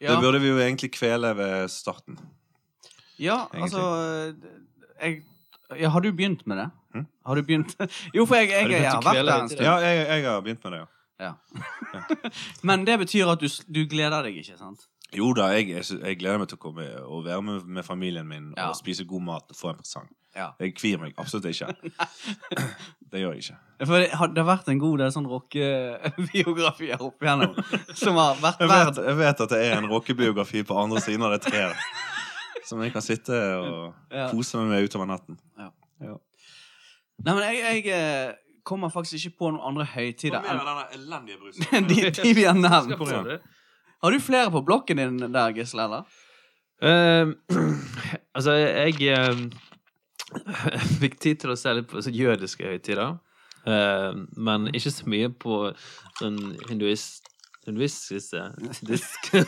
[0.00, 2.18] Ja, Det burde vi jo egentlig kvele ved starten.
[3.18, 3.62] ja egentlig.
[3.62, 4.34] altså
[5.00, 5.22] jeg,
[5.80, 6.70] ja, Har du begynt med det?
[6.94, 7.06] Hm?
[7.26, 7.76] Har du begynt
[8.16, 9.62] Jo, for jeg, jeg, jeg, har vært der en stund.
[9.66, 10.86] Ja, jeg har begynt med det, ja.
[11.24, 11.32] Ja.
[12.68, 14.88] Men det betyr at du, du gleder deg, ikke sant?
[15.14, 18.26] Jo da, jeg, jeg, jeg gleder meg til å komme og være med, med familien
[18.28, 18.68] min Ja.
[18.72, 20.08] og spise god mat og få en presang.
[20.34, 20.48] Ja.
[20.58, 21.68] Jeg kvir meg absolutt ikke.
[23.12, 23.58] det gjør jeg ikke.
[23.84, 27.56] For det har, det har vært en god del sånn rockebiografier opp igjennom
[28.02, 31.26] som har vært Jeg vet, jeg vet at det er en rockebiografi på andre siden
[31.26, 31.78] av det treet.
[32.64, 34.30] Som jeg kan sitte og Ja.
[34.30, 35.36] kose meg med utover natten.
[35.60, 38.30] Nei, men jeg, jeg eh,
[38.64, 41.88] kommer faktisk ikke på noen andre høytider enn denne elendige brusen.
[41.90, 42.96] de, de vi har nevnt.
[44.04, 46.08] Har du flere på blokken din der, Gisle, eller?
[46.80, 47.36] Uh,
[48.36, 48.96] altså, jeg
[50.32, 53.18] eh, fikk tid til å se litt på jødiske høytider.
[53.64, 55.62] Uh, men ikke så mye på
[56.20, 57.30] sånn hinduist...
[57.64, 58.42] Hinduistiske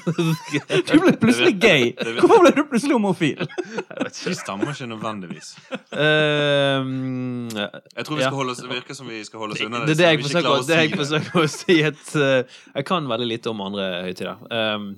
[0.89, 1.91] Du ble plutselig gay.
[2.17, 3.43] Hvorfor ble du plutselig homofil?
[4.25, 5.51] Du stammer ikke nødvendigvis.
[5.93, 6.81] Uh,
[7.53, 8.31] Jeg tror vi Ja.
[8.31, 10.41] skal holde oss, det virker som vi skal holde oss unna det er det så
[10.41, 11.77] jeg det jeg forsøker å si.
[11.91, 14.41] At, uh, jeg kan veldig lite om andre høytider.
[14.49, 14.89] Um,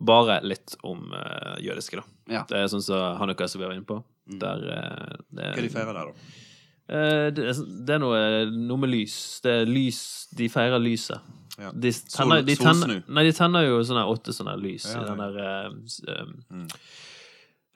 [0.00, 1.12] bare litt om
[1.60, 2.08] jødiske, da.
[2.38, 2.46] Ja.
[2.48, 4.00] Det er sånn som Hanukka som vi var inne på.
[4.26, 6.12] Der, eh, det, Hva de feirer der, da?
[6.92, 8.18] Eh, det, er- det er noe,
[8.52, 9.40] noe med lys.
[9.42, 11.20] Det er lys De feirer lyset.
[11.58, 11.70] Ja.
[11.74, 15.18] De tenner, de, tenner, nei, de tenner jo sånne åtte sånne lys Ja, i den
[15.20, 16.68] der um, Mm.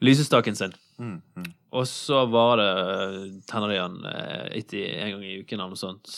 [0.01, 0.73] lysestaken sin.
[0.99, 1.51] Mm, mm.
[1.77, 2.71] Og så var det
[3.51, 3.99] tenner de den
[4.57, 6.09] etter en gang i uken eller noe sånt.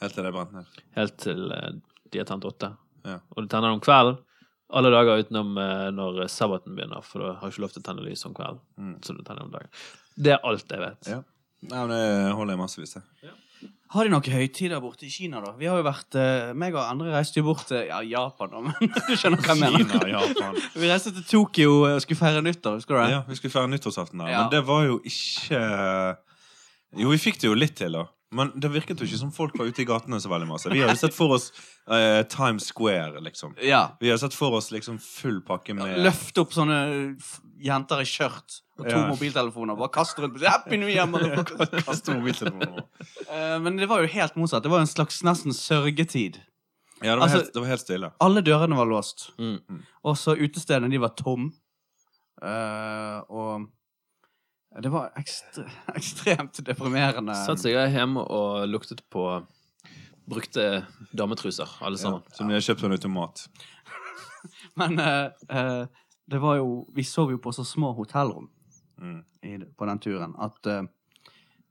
[0.00, 0.64] Helt til det brant ned.
[0.96, 2.72] Helt til de har tent åtte.
[3.06, 3.18] Ja.
[3.36, 4.18] Og de tenner om kvelden.
[4.68, 7.86] Alle dager utenom eh, når sabbaten begynner, for da har jeg ikke lov til å
[7.88, 8.60] tenne lys om kvelden.
[8.76, 8.94] Mm.
[9.04, 9.70] Så du tenner om dagen.
[10.18, 11.12] Det er alt jeg vet.
[11.14, 11.22] Ja.
[11.68, 13.06] Nei, men det holder jeg massevis til.
[13.88, 15.54] Har de noen høytider borte i Kina, da?
[15.56, 18.60] Vi har jo vært eh, meg og andre reiste jo bort til ja, Japan, da,
[18.66, 19.86] men du skjønner hva jeg mener.
[19.88, 20.58] Kina, Japan.
[20.82, 23.08] Vi reiste til Tokyo og skulle feire nyttår, husker du det?
[23.16, 24.42] Ja, vi skulle feire nyttårsaften der, Ja.
[24.44, 25.62] men det var jo ikke
[27.00, 28.04] Jo, vi fikk det jo litt til, da.
[28.30, 30.68] Men det virket jo ikke som folk var ute i gatene så veldig masse.
[30.68, 31.46] Vi hadde sett for oss
[31.88, 33.54] eh, Times Square, liksom.
[33.64, 33.96] Ja.
[34.02, 36.76] Vi hadde sett for oss liksom full pakke med Løfte opp sånne
[37.64, 39.06] jenter i skjørt og to Ja.
[39.08, 40.36] mobiltelefoner bare kaste rundt.
[40.44, 41.08] Happy New Year!
[41.88, 42.84] Kaste mobiltelefoner.
[43.32, 44.62] Eh, Men det var jo helt motsatt.
[44.62, 46.36] Det var en slags nesten sørgetid.
[47.00, 48.12] Ja, det var, Altså- helt, det var helt stille.
[48.20, 49.30] Alle dørene var låst.
[49.38, 49.80] Mm.
[50.04, 51.48] Og så utestedene, de var tom.
[52.42, 53.66] Uh, og
[54.82, 55.64] det var ekstre,
[55.98, 57.34] ekstremt deprimerende.
[57.46, 59.24] Satt seg hjemme og luktet på
[60.28, 60.84] brukte
[61.16, 62.22] dametruser, alle Ja, sammen.
[62.36, 63.46] som de har kjøpt på en automat.
[64.80, 65.86] Men uh, uh,
[66.28, 68.50] det var jo Vi sov jo på så små hotellrom
[68.98, 69.20] Mm.
[69.46, 70.82] i, på den turen at uh,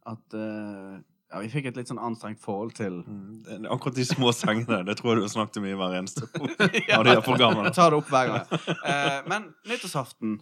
[0.08, 3.42] At ja, vi fikk et litt sånn anstrengt forhold til Mm.
[3.44, 6.24] Det- Akkurat de små sengene, det tror jeg du har snakket om i hver eneste
[6.88, 7.02] Ja.
[7.02, 7.74] av er her programmene.
[7.76, 8.62] Ta det opp hver gang.
[8.88, 10.38] Eh, men nyttårsaften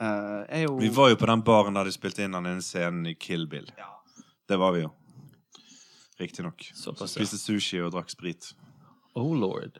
[0.00, 3.06] er jo Vi var jo på den baren der de spilte inn den ene scenen
[3.10, 3.68] i Kill Bill.
[3.78, 3.90] Ja.
[4.48, 4.92] Det var vi jo.
[6.20, 6.64] Riktignok.
[6.74, 8.52] Spiste sushi og drakk sprit.
[9.18, 9.78] Oh lord.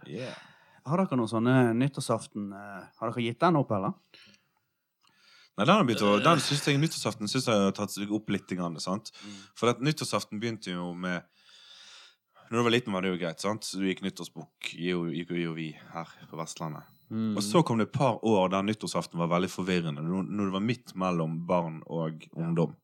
[0.89, 3.97] Har dere noen sånne nyttårsaften eh, Har dere gitt den opp, eller?
[5.61, 8.49] Nei, den, begynt den synes jeg, Nyttårsaften synes jeg har tatt seg opp litt.
[8.57, 9.11] Grann, sant?
[9.59, 11.27] For at nyttårsaften begynte jo med
[12.49, 13.43] Når du var liten, var det jo greit.
[13.45, 13.67] sant?
[13.67, 16.89] Så du gikk nyttårsbukk, gikk jo vi her på Vestlandet.
[17.11, 17.37] Mm.
[17.37, 20.03] Og så kom det et par år der nyttårsaften var veldig forvirrende.
[20.05, 22.77] Når det var midt mellom barn og ungdom.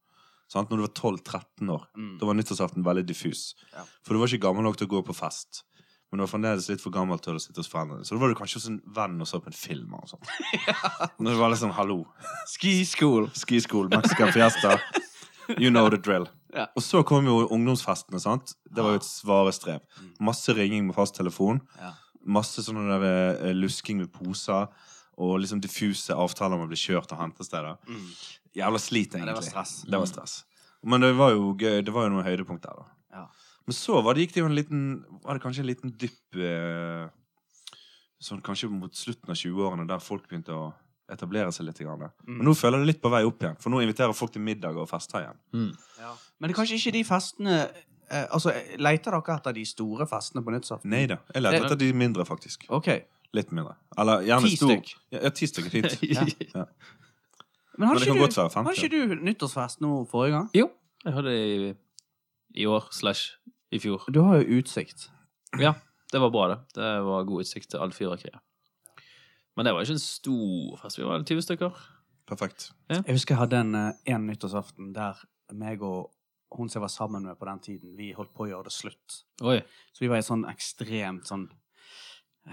[0.49, 0.71] Sant?
[0.71, 2.19] Når du var 12-13 år, Mm.
[2.19, 3.55] da var nyttårsaften veldig diffus.
[3.73, 3.83] Ja.
[4.05, 5.63] For du var ikke gammel nok til å gå på fest.
[6.11, 8.05] Men du var fremdeles litt for gammel til å sitte hos foreldrene.
[8.07, 9.95] Så da var du kanskje hos en venn og så på en film.
[9.95, 10.23] og sånt.
[11.19, 12.07] Når det var liksom 'hallo'.
[12.47, 13.29] Ski school.
[13.35, 14.79] Ski school, Mexican fiesta.
[15.59, 16.27] You know the drill.
[16.55, 16.67] Ja.
[16.77, 18.21] Og så kom jo ungdomsfestene.
[18.21, 18.55] sant?
[18.73, 19.81] Det var jo et svare strev.
[20.01, 20.13] Mm.
[20.21, 21.61] Masse ringing med fasttelefon.
[21.81, 21.93] Ja.
[22.27, 24.69] Masse sånne der, eh, lusking med poser.
[25.17, 27.79] Og liksom diffuse avtaler om å bli kjørt og hente steder.
[27.89, 28.09] Mm.
[28.57, 29.27] Jævla slit, Ja, egentlig.
[29.27, 29.75] det var stress.
[29.87, 30.35] Det var stress.
[30.85, 31.83] Men det var jo gøy.
[31.85, 32.87] Det var jo noen høydepunkt der, da.
[33.17, 33.27] Ja.
[33.67, 34.83] Men så var det, gikk det jo en liten
[35.25, 37.09] Var det kanskje en liten dypp eh,
[38.23, 40.69] Sånn kanskje mot slutten av 20-årene, der folk begynte å
[41.13, 41.79] etablere seg litt.
[41.79, 42.07] Grann.
[42.27, 42.39] Mm.
[42.39, 43.59] Men nå føler jeg det litt på vei opp igjen.
[43.61, 45.39] For nå inviterer folk til middag og fester igjen.
[45.53, 45.69] Mm.
[46.41, 47.59] Men det er kanskje ikke de festene
[48.11, 50.91] eh, Altså, Leter dere etter de store festene på nyttårsaften?
[50.91, 51.17] Nei da.
[51.35, 52.67] Jeg leter etter de mindre, faktisk.
[52.69, 52.89] Ok.
[53.35, 53.75] Litt mindre.
[53.99, 54.71] Eller gjerne Ti stor.
[54.71, 54.93] stykk.
[55.13, 55.99] Ja, ja, ti stykker hit.
[56.17, 56.27] Ja.
[56.55, 56.65] Ja.
[57.77, 58.85] Men Men hadde det ikke, kan du, godt være hadde 50.
[58.85, 60.47] ikke du nyttårsfest nå forrige gang?
[60.57, 60.71] Jo,
[61.05, 61.75] jeg hadde det i,
[62.63, 63.35] i år slash
[63.71, 64.07] i fjor.
[64.15, 65.11] Du har jo utsikt.
[65.61, 65.75] Ja,
[66.13, 66.59] det var bra, det.
[66.79, 68.41] Det var god utsikt til all fyrverkeriet.
[69.57, 70.99] Men det var ikke en stor fest.
[70.99, 71.77] Vi var 20 stykker.
[72.29, 72.71] Perfekt.
[72.89, 75.21] Jeg husker jeg hadde en, eh, en nyttårsaften der
[75.53, 76.11] meg og,
[76.59, 78.73] hun som jeg var sammen med på den tiden, vi holdt på å gjøre det
[78.75, 79.23] slutt.
[79.43, 79.59] Oi.
[79.93, 81.49] Så vi var i sånn ekstremt sånn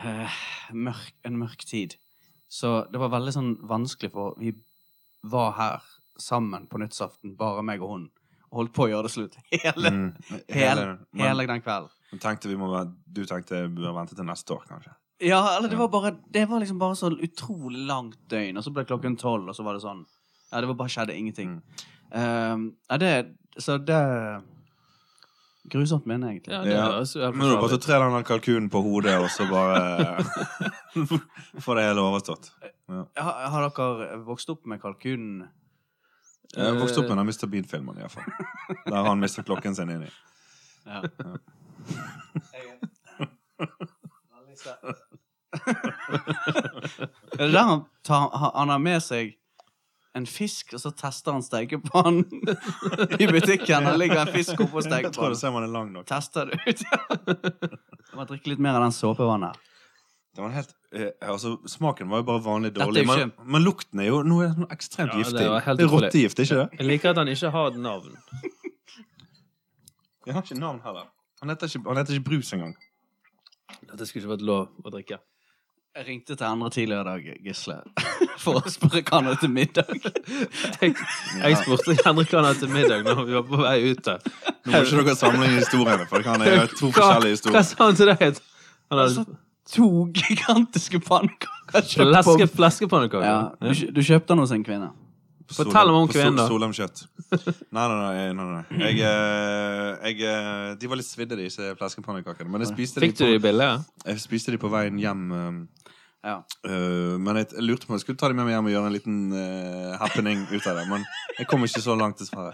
[0.03, 0.39] uh,
[0.73, 1.95] mørk, En mørk tid.
[2.53, 4.53] Så det var veldig sånn vanskelig, for vi
[5.25, 5.85] var her
[6.19, 8.03] sammen på nyttsaften, bare meg og hun,
[8.51, 10.09] og holdt på å gjøre det slutt hele, Mm.
[10.49, 11.89] hele, men- hele den kvelden.
[12.21, 12.67] tenkte vi må
[13.09, 14.93] du tenkte vi bør vente til neste år, kanskje?
[15.23, 18.73] Ja, eller det var bare Det var liksom bare så utrolig langt døgn, og så
[18.73, 20.05] ble klokken tolv, og så var det sånn
[20.51, 21.49] Ja, det var bare skjedde ingenting.
[21.49, 21.63] Um,
[22.13, 23.13] ja, det
[23.57, 23.99] Så det
[25.63, 26.53] Grusomt minne, egentlig.
[26.53, 27.31] Ja, det Ja.
[27.31, 30.23] Men du bare trer tre den kalkunen på hodet, og så bare
[31.65, 32.51] få det hele overstått.
[33.15, 35.47] Har, har dere vokst opp med kalkunen?
[36.53, 37.47] Jeg vokste opp med den Mr.
[37.47, 38.27] Bean-filmen, iallfall.
[38.85, 40.11] Der han mister klokken sin inni.
[40.85, 41.01] Ja.
[47.33, 49.35] Er det der han, tar, han har med seg
[50.15, 52.25] en fisk, og så tester han stekepannen
[53.23, 53.87] i butikken?
[53.89, 55.37] Han ligger en fisk oppå Jeg tror det stekepannen.
[55.39, 56.05] ser man er lang nok.
[56.09, 56.83] Tester det ut.
[56.83, 59.57] Jeg må drikke litt mer av den såpevannet.
[60.33, 64.07] Det var helt, eh, altså, smaken var jo bare vanlig dårlig, men, men lukten er
[64.09, 65.43] jo noe ekstremt Ja, giftig.
[65.45, 66.79] Det er rottegift, ikke det?
[66.79, 68.15] Jeg liker at han ikke har navn.
[70.25, 71.09] Jeg har ikke navn heller.
[71.43, 72.73] Han heter ikke, han heter ikke Brus engang.
[73.83, 75.19] Dette skulle ikke vært lov å drikke.
[75.93, 77.75] Jeg ringte til andre tidligere i dag, Gisle,
[78.43, 79.91] for å spørre hva han hadde til middag.
[80.81, 80.95] Jeg,
[81.37, 84.25] jeg spurte Henrik hva han hadde til middag når vi var på vei ut der.
[84.65, 87.59] Nå må ikke dere samle inn historiene, for det kan være to forskjellige historier.
[87.59, 88.41] hva sa han til deg?
[88.89, 89.37] Han Altså, hadde
[89.75, 92.89] to gigantiske pannekaker kjøpt flaske,
[93.21, 94.89] ja, du, du kjøpte den hos en kvinne.
[95.53, 96.47] Fortell om På kvinnen, da.
[96.49, 97.03] Solheimkjøtt.
[97.75, 98.25] Nei, nei, nei.
[98.33, 98.81] nei, nei.
[98.87, 102.49] Jeg, eh, jeg, eh, de var litt svidde, disse fleskepannekakene.
[102.49, 103.75] Men jeg spiste, Fikk du de de billige?
[104.07, 105.27] jeg spiste de på veien hjem.
[106.23, 106.37] Ja.
[106.63, 108.87] eh, men jeg, lurte på om jeg skulle ta dem med meg hjem og gjøre
[108.87, 110.85] en liten uh, happening ut av det.
[110.87, 111.03] Men
[111.39, 112.53] jeg kom ikke så langt, dessverre.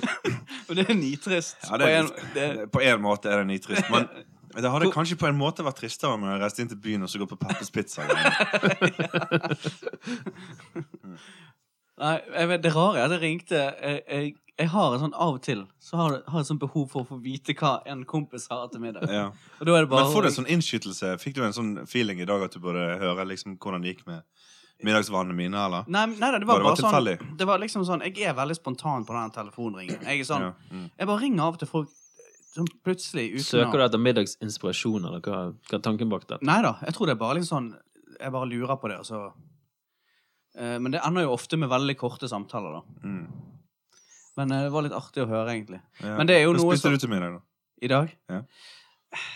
[0.68, 1.58] Og det er nitrist.
[1.68, 3.90] Ja, det På en- det- på en måte er det nitrist.
[3.92, 4.08] Men
[4.64, 7.10] det hadde kanskje på en måte vært tristere om jeg reiste inn til byen og
[7.12, 8.02] så gå på Peppers Pizza.
[12.02, 15.12] Nei, jeg vet, det rare er at jeg ringte jeg, jeg, jeg har en sånn
[15.14, 18.02] av og til Så har har jeg sånn behov for å få vite hva en
[18.08, 19.06] kompis har til middag.
[19.10, 19.28] Ja.
[19.60, 21.14] Og da er det bare Men får du en sånn innskytelse?
[21.22, 24.04] Fikk du en sånn feeling i dag at du burde høre liksom hvordan det gikk
[24.10, 24.22] med
[24.84, 25.86] middagsvanene mine, eller?
[25.86, 27.36] Nei, nei, nei, det Var var, det bare bare sånn?
[27.38, 30.02] Det var liksom sånn Jeg er veldig spontan på den telefonringen.
[30.02, 30.88] Jeg er sånn Ja, mm.
[30.98, 31.94] Jeg bare ringer av og til folk
[32.54, 36.38] sånn plutselig uten Søker du etter middagsinspirasjon, eller hva, hva er tanken bak det?
[36.46, 36.76] Nei da.
[36.86, 37.72] Jeg tror det er bare liksom sånn
[38.20, 39.24] Jeg bare lurer på det, og så
[40.54, 43.08] Men det ender jo ofte med veldig korte samtaler, da.
[43.08, 43.54] Mm.
[44.36, 45.80] Men eh, det var litt artig å høre, egentlig.
[46.02, 46.16] Ja.
[46.18, 47.44] Men det er jo Hva noe spiste som du til middag, da?
[47.84, 48.14] I dag?
[48.32, 48.42] Ja.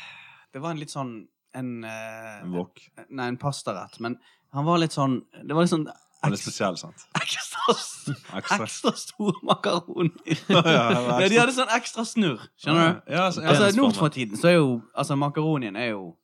[0.49, 1.11] Det var en litt sånn
[1.59, 2.81] En, eh, En wok?
[3.11, 3.99] Nei, en pastarett.
[4.01, 4.17] Men
[4.57, 7.05] han var litt sånn Det var litt sånn Den er spesiell, sant?
[7.21, 7.75] ekstra,
[8.41, 8.65] Ekstra.
[8.65, 10.39] ekstra stor makaroni.
[10.55, 12.49] Ja, ja, de hadde sånn ekstra snurr.
[12.59, 13.13] Skjønner du?
[13.13, 13.53] Ja, så, ja.
[13.55, 13.91] Altså.
[14.01, 16.17] For tiden så er jo Altså, makaronien er jo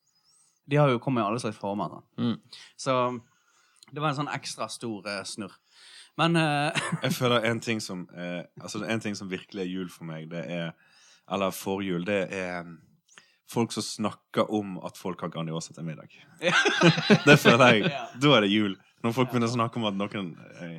[0.65, 2.01] De har jo kommet i alle slags former.
[2.17, 2.39] Mm.
[2.81, 2.97] Så
[3.95, 5.55] det var en sånn ekstra stor uh, snurr.
[6.19, 6.71] Men uh,
[7.07, 10.29] Jeg føler en ting som uh, Altså, en ting som virkelig er jul for meg,
[10.31, 10.69] det er
[11.27, 12.69] Eller forjul, det er
[13.51, 16.11] folk som snakker om at folk har Grandiosa til middag.
[17.29, 17.91] det føler jeg.
[18.23, 18.73] Da er det jul.
[19.05, 20.31] Når folk begynner å snakke om at noen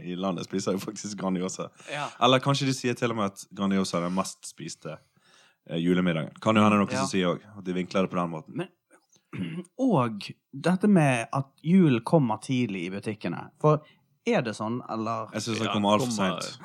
[0.04, 1.69] i landet spiser jo faktisk Grandiosa.
[1.93, 2.08] ja.
[2.25, 4.97] Eller kanskje de sier til og med at Grandiosa er den mest spiste
[5.69, 6.34] julemiddagen.
[6.41, 7.04] Kan jo hende noen Ja.
[7.06, 7.45] som sier òg.
[7.58, 8.58] At de vinkler det på den måten.
[8.58, 8.69] Men
[9.82, 13.50] Og dette med at julen kommer tidlig i butikkene.
[13.62, 13.84] For
[14.26, 16.60] er det sånn, eller Jeg syns den kommer altfor seint.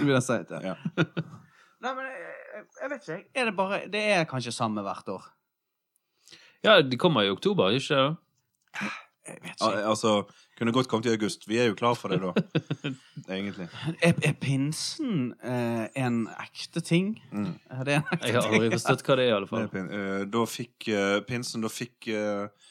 [0.04, 0.60] Du sagt det?
[0.66, 0.74] Ja.
[1.84, 3.20] Nei, men jeg, jeg vet ikke.
[3.40, 5.28] Er det bare Det er kanskje samme hvert år.
[6.66, 8.18] Ja, de kommer i oktober, ikke sant?
[9.30, 9.86] Jeg vet Al ikke.
[9.92, 10.12] altså,
[10.60, 11.46] kunne godt kommet i august.
[11.48, 12.30] Vi er jo klar for det da.
[13.34, 13.66] Egentlig.
[14.04, 17.14] Er, er pinsen eh, en ekte ting?
[17.32, 17.54] Mm.
[17.72, 18.28] Er det en ekte ting?
[18.28, 19.68] Jeg har aldri forstått hva det er, i alle fall.
[19.72, 22.70] pin uh, da fikk uh, pinsen Da fikk uh,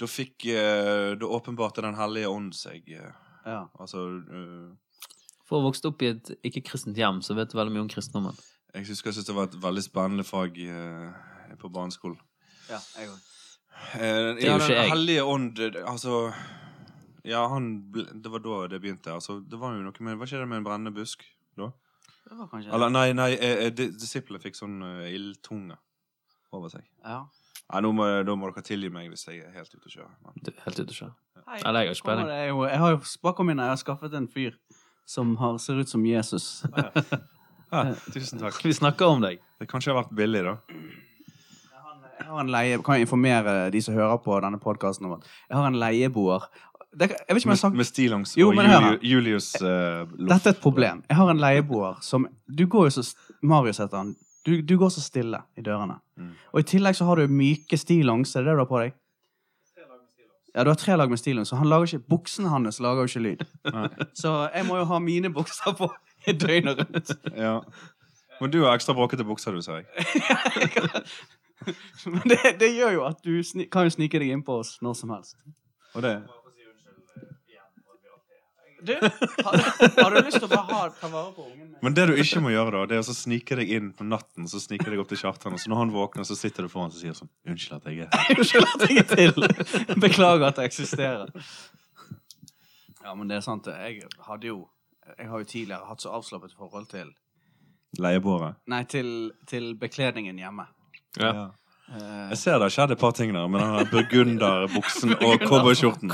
[0.00, 2.88] Da fikk Da åpenbarte Den hellige ånd seg.
[3.44, 3.66] Ja.
[3.78, 4.70] altså eh,
[5.44, 8.36] For å vokse opp i et ikke-kristent hjem, så vet du veldig mye om kristendommen.
[8.74, 10.56] Jeg husker jeg syntes det var et veldig spennende fag
[11.60, 12.16] på barneskolen.
[12.70, 13.20] ja, jeg òg.
[13.94, 16.32] Eh, Det er ja, jo ikke Den hellige ånd Altså
[17.24, 19.14] Ja, han ble, Det var da det begynte.
[19.14, 21.24] Altså, det var jo noe med Var ikke det med en brennende busk
[21.56, 21.70] da?
[22.24, 25.76] Det var kanskje Eller nei, nei eh, eh, disiplene fikk sånn uh, ildtunge
[26.54, 26.84] over seg.
[27.04, 27.24] Ja.
[27.72, 30.10] Nei, nå må, da må dere tilgi meg hvis jeg er helt ute å kjøre.
[30.24, 31.14] Men, Du, helt ute å kjøre.
[31.44, 31.60] Hei.
[31.60, 32.30] Eller jeg har ikke peiling.
[32.70, 34.56] jeg har jo bakom min jeg har skaffet en fyr
[35.04, 36.64] som har, ser ut som Jesus.
[37.72, 37.82] ja,
[38.14, 38.60] tusen takk.
[38.64, 39.42] Vi snakker om deg.
[39.60, 40.56] Det kanskje har vært billig, da.
[42.14, 45.26] Jeg har en leie, kan jeg informere de som hører på denne podkasten om at
[45.26, 46.46] jeg har en leieboer
[46.98, 50.10] det, Jeg vet ikke om jeg har sagt Med stillongs og hør Julius, loff.
[50.18, 51.02] Dette er et problem.
[51.08, 53.06] Jeg har en leieboer som Du går jo så
[53.42, 54.14] Marius heter han.
[54.44, 55.98] Du, du går så stille i dørene.
[56.16, 56.34] Mm.
[56.52, 58.36] Og i tillegg så har du myke stillongs.
[58.36, 58.94] Er det det du har på deg?
[60.54, 63.10] Ja, du har tre lag med stillongs, så han lager ikke buksene hans lager jo
[63.10, 63.40] ikke lyd.
[63.74, 63.88] Nei.
[64.14, 65.88] Så jeg må jo ha mine bukser på
[66.44, 67.10] døgnet rundt.
[67.34, 67.56] Ja.
[68.40, 71.02] Men du har ekstra bråkete bukser, du, ser jeg.
[72.14, 75.14] Men det, det gjør jo at du kan jo snike deg innpå oss når som
[75.14, 75.36] helst.
[75.94, 76.16] Og det
[78.84, 78.94] Du,
[79.44, 79.56] har,
[80.02, 81.70] har du lyst til å bare ha, ta vare på ungen?
[81.70, 81.78] min?
[81.84, 84.48] Men det du ikke må gjøre, da, det er å snike deg inn på natten.
[84.50, 86.92] Så snike deg opp til Kjartan, og så når han våkner, så sitter du foran
[86.92, 88.36] og sier sånn Unnskyld at jeg er her.
[88.38, 89.98] Unnskyld at jeg er til.
[90.04, 91.32] Beklager at jeg eksisterer.
[93.04, 93.66] Ja, men det er sant.
[93.68, 93.74] det.
[93.84, 94.62] Jeg hadde jo
[95.18, 97.10] Jeg har jo tidligere hatt så avslappet forhold til
[98.00, 98.54] Leieboere.
[98.72, 100.64] Nei, til, til bekledningen hjemme.
[101.20, 101.28] Ja.
[101.30, 101.42] Eh,
[101.88, 106.10] Jeg ser det har skjedd et par ting der, med den burgunderbuksen og cowboyskjorten.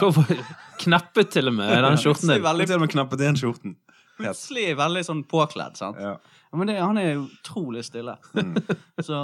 [0.82, 2.46] Knappet til og med den skjorten plutselig din?
[2.48, 3.76] Veldig, til og med knappet igjen skjorten.
[4.20, 6.00] Plutselig veldig sånn påkledd, sant?
[6.02, 6.16] Ja.
[6.50, 8.16] Ja, men det, han er utrolig stille.
[8.34, 8.56] Mm.
[9.06, 9.18] Så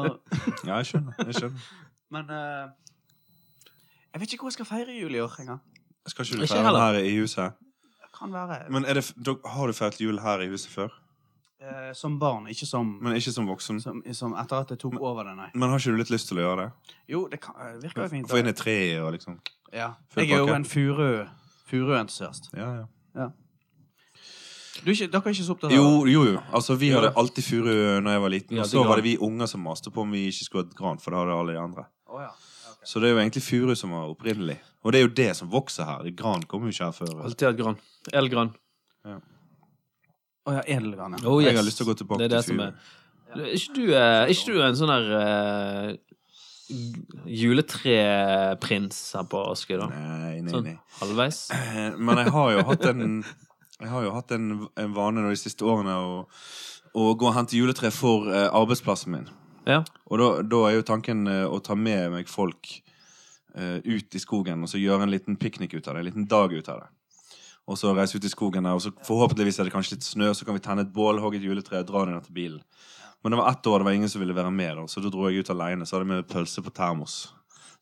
[0.63, 1.17] ja, jeg skjønner.
[1.27, 1.71] Jeg skjønner.
[2.15, 2.69] Men uh,
[4.13, 5.59] Jeg vet ikke hvor jeg skal feire jul i år engang.
[6.07, 7.57] Skal ikke du feire den her i huset?
[7.99, 10.95] Det kan være Men er det, har du feiret jul her i huset før?
[11.67, 13.81] Eh, Som barn, ikke som, Men ikke som voksen?
[13.83, 15.49] som, som Etter at jeg tok over det, nei.
[15.55, 16.97] Men har ikke du litt lyst til å gjøre det?
[17.13, 18.31] Jo, det kan, virker jo fint.
[18.31, 19.41] Få inn et tre og liksom
[19.73, 19.95] Ja.
[20.17, 21.09] Jeg er jo en furu
[21.67, 22.53] furuentusiast.
[22.55, 22.87] Ja, ja.
[24.85, 26.41] Du er ikke, dere er ikke så opptatt av Jo, jo, jo.
[26.55, 27.71] Altså, vi hadde alltid furu
[28.05, 28.59] når jeg var liten.
[28.59, 30.69] Ja, Og så var det vi unger som maste på om vi ikke skulle ha
[30.69, 31.87] et gran, for det hadde alle de andre.
[32.07, 32.29] Oh, ja.
[32.71, 32.89] okay.
[32.91, 34.59] Så det er jo egentlig furu som var opprinnelig.
[34.85, 36.11] Og det er jo det som vokser her.
[36.19, 37.15] Gran kommer jo ikke her før.
[37.25, 37.81] Alltid hatt gran.
[38.13, 38.53] Elgran.
[40.47, 41.25] Å ja, edelgran, ja.
[41.29, 42.67] Oh, Jeg har lyst til å gå tilbake Det er det til som furu.
[42.67, 45.97] er Er ikke du, eh, er ikke du en sånn der uh,
[47.27, 49.89] juletreprins her på Askøy, da?
[49.91, 50.77] Nei, nei, Sånn nei.
[51.01, 51.41] halvveis?
[51.55, 53.03] Eh, Men jeg har jo hatt en
[53.83, 54.47] Jeg har jo hatt en,
[54.81, 56.13] en vane de siste årene å,
[56.97, 59.27] å gå og hente juletre for uh, arbeidsplassen min.
[59.69, 59.83] Ja.
[60.09, 62.71] Og da, da er jo tanken uh, å ta med meg folk
[63.53, 66.07] uh, ut i skogen og så gjøre en liten piknik ut av det.
[66.07, 66.89] En liten dag ut av det.
[67.67, 70.29] Og så reise ut i skogen der, og så forhåpentligvis er det kanskje litt snø,
[70.39, 72.61] så kan vi tenne et bål, hogge et juletre og dra det ned til bilen.
[73.25, 75.11] Men det var ett år det var ingen som ville være med, da, så da
[75.11, 75.83] dro jeg ut alene.
[75.87, 77.33] Så hadde jeg med pølse på termos.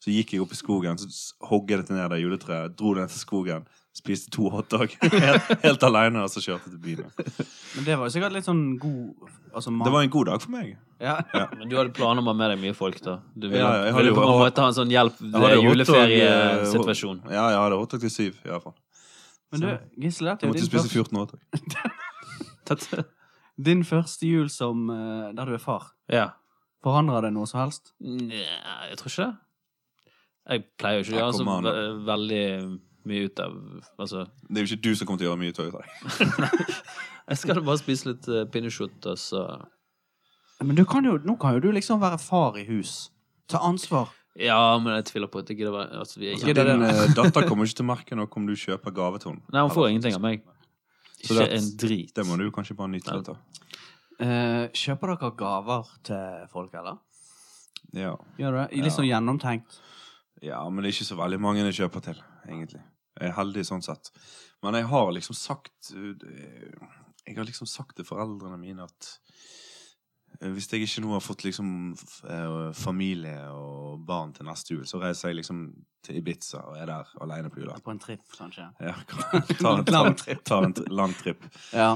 [0.01, 1.09] Så gikk jeg opp i skogen, så
[1.51, 5.53] hogget jeg det ned det juletreet, dro det ned til skogen, spiste to hotdog helt,
[5.63, 7.13] helt alene, og så kjørte til byen.
[7.77, 9.71] Men det var jo sikkert litt sånn god altså.
[9.85, 10.73] Det var en god dag for meg.
[11.01, 11.19] ja.
[11.59, 13.19] Men du hadde planer om å ha med deg mye folk, da?
[13.37, 15.21] Du ville, Ja, ja, jeg hadde ville jo- på en måte ha en sånn hjelp
[15.21, 17.21] hotdog, juleferiesituasjon?
[17.29, 18.75] eh, Ja, jeg hadde hotdog til syv, i hvert fall.
[19.55, 23.05] Men du, Gisle, dette er jo din, spise første, 14 hotdog.
[23.69, 25.93] din første jul som eh, der du er far.
[26.13, 26.29] Ja.
[26.85, 27.95] Forandrer det noe som helst?
[28.05, 28.43] Nei,
[28.91, 29.35] jeg tror ikke det.
[30.45, 32.47] Jeg pleier jo ikke å gjøre så ve veldig
[33.09, 33.55] mye ut av
[34.01, 36.59] Altså, Det er jo ikke du som kommer til å gjøre mye ut av det.
[37.31, 39.45] jeg skal bare spise litt uh, pinnekjøtt, og så
[40.61, 43.09] Men du kan jo, nå kan jo du liksom være far i hus.
[43.49, 44.13] Ta ansvar.
[44.35, 46.83] Ja, men jeg tviler på at jeg gidder være altså, vi er Altså, ikke, din
[46.83, 49.45] uh, datter kommer ikke til å merke noe om du kjøper gave til henne.
[49.55, 50.43] Nei, hun får ingenting av meg.
[51.25, 52.15] Så Ikke det- en drit.
[52.15, 53.39] Det må du kanskje bare nyte litt av.
[54.19, 56.99] Uh, kjøper dere gaver til folk, eller?
[57.95, 58.17] Ja.
[58.39, 58.77] Gjør det?
[58.77, 58.97] Litt Ja.
[58.97, 59.79] sånn gjennomtenkt.
[60.43, 62.19] ja, men det er ikke så veldig mange jeg kjøper til,
[62.49, 62.83] egentlig.
[63.21, 64.11] Jeg er heldig sånn sett.
[64.63, 66.15] Men jeg har liksom sagt uh,
[67.27, 69.19] Jeg har liksom sagt til foreldrene mine at
[70.41, 71.69] hvis jeg ikke nå har fått liksom
[72.27, 75.67] uh, familie og barn til neste jul, så reiser jeg liksom
[76.05, 77.85] til Ibiza og er der alene på julaften.
[77.85, 78.67] På en tripp, kanskje.
[78.81, 78.95] Ja,
[79.63, 81.47] tar en, ta, ta, ta en lang tripp.
[81.73, 81.95] Ja.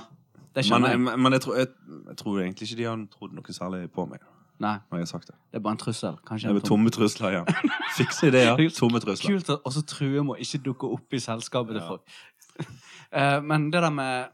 [0.49, 1.19] Det Men, skjønner jeg.
[1.19, 1.69] men, jeg, tror, jeg,
[2.09, 4.25] jeg tror egentlig ikke de har trodd noe særlig på meg
[4.59, 5.37] Nei, når jeg har sagt det.
[5.53, 6.17] det er bare en trussel.
[6.27, 7.43] Kanskje Det er tomme trusler ja.
[7.99, 9.37] Fikse ideer, tomme trusler.
[9.37, 12.17] Kult å også true med å ikke dukke opp i selskapet til folk.
[13.15, 14.33] Uh, men det der med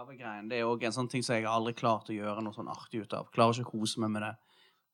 [0.00, 2.42] uh, gavegreien, det er òg en sånn ting som jeg har aldri klart å gjøre
[2.44, 3.30] noe sånn artig ut av.
[3.34, 4.34] Klarer ikke å kose meg med det.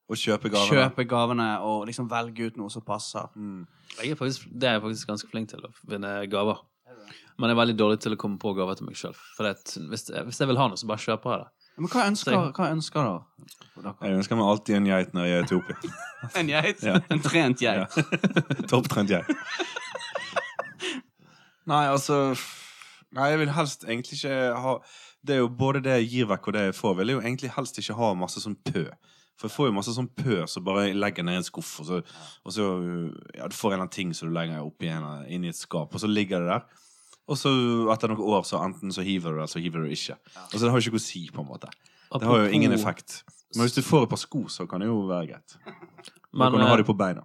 [0.06, 0.70] Og kjøpe gavene.
[0.70, 3.26] Kjøpe gavene og liksom velge ut noe som passer.
[3.34, 3.66] Mm.
[3.98, 6.62] Jeg er faktisk, det er jeg faktisk ganske flink til, å finne gaver.
[7.36, 9.16] Men jeg er veldig dårlig til å komme på gaver til meg sjøl.
[9.36, 11.50] Hvis, hvis jeg vil ha noe, så bare kjøper jeg det.
[11.76, 13.92] Men hva ønsker, hva ønsker dere?
[14.06, 15.96] Jeg ønsker meg alltid en geit når jeg er i Etiopia.
[16.40, 16.80] En geit?
[16.82, 16.94] Ja.
[17.12, 17.82] En trent geit?
[17.98, 18.04] Ja.
[18.70, 19.28] Topptrent geit.
[21.70, 22.32] Nei, altså
[23.16, 24.72] Nei, jeg vil helst egentlig ikke ha
[25.26, 26.96] Det er jo både det jeg gir vekk, og det jeg får.
[26.98, 28.84] Vil jeg jo egentlig helst ikke ha masse sånn pø.
[29.36, 31.88] For jeg får jo masse sånn pø som bare legger ned i en skuff, og
[31.88, 31.98] så,
[32.46, 32.66] og så
[33.36, 35.92] ja, du får en eller annen ting som du legger oppi inn i et skap,
[35.92, 36.84] og så ligger det der.
[37.26, 37.50] Og så
[37.92, 40.16] etter noen år så enten så hiver du det, eller så hiver du det ikke.
[40.46, 41.72] Altså Det har jo ikke noe å si, på en måte.
[42.14, 43.22] Det har jo ingen effekt.
[43.56, 45.56] Men hvis du får et par sko, så kan det jo være greit.
[46.32, 47.24] Men kan du ha eh, dem på beina.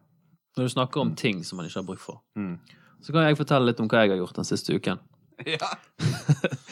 [0.57, 2.57] når du snakker om ting som man ikke har bruk for, Mm.
[3.01, 4.99] så kan jeg fortelle litt om hva jeg har gjort den siste uken.
[5.47, 5.71] Ja.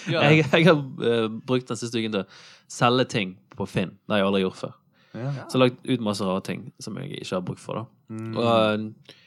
[0.10, 2.28] Jeg, jeg har uh, brukt den siste uken til å
[2.72, 3.92] selge ting på Finn.
[4.08, 4.72] Det har jeg aldri gjort før.
[5.14, 5.32] Ja.
[5.46, 7.82] Så jeg har lagt ut masse rare ting som jeg ikke har bruk for.
[7.82, 8.16] da.
[8.16, 8.32] Mm.
[8.34, 9.18] Og eh,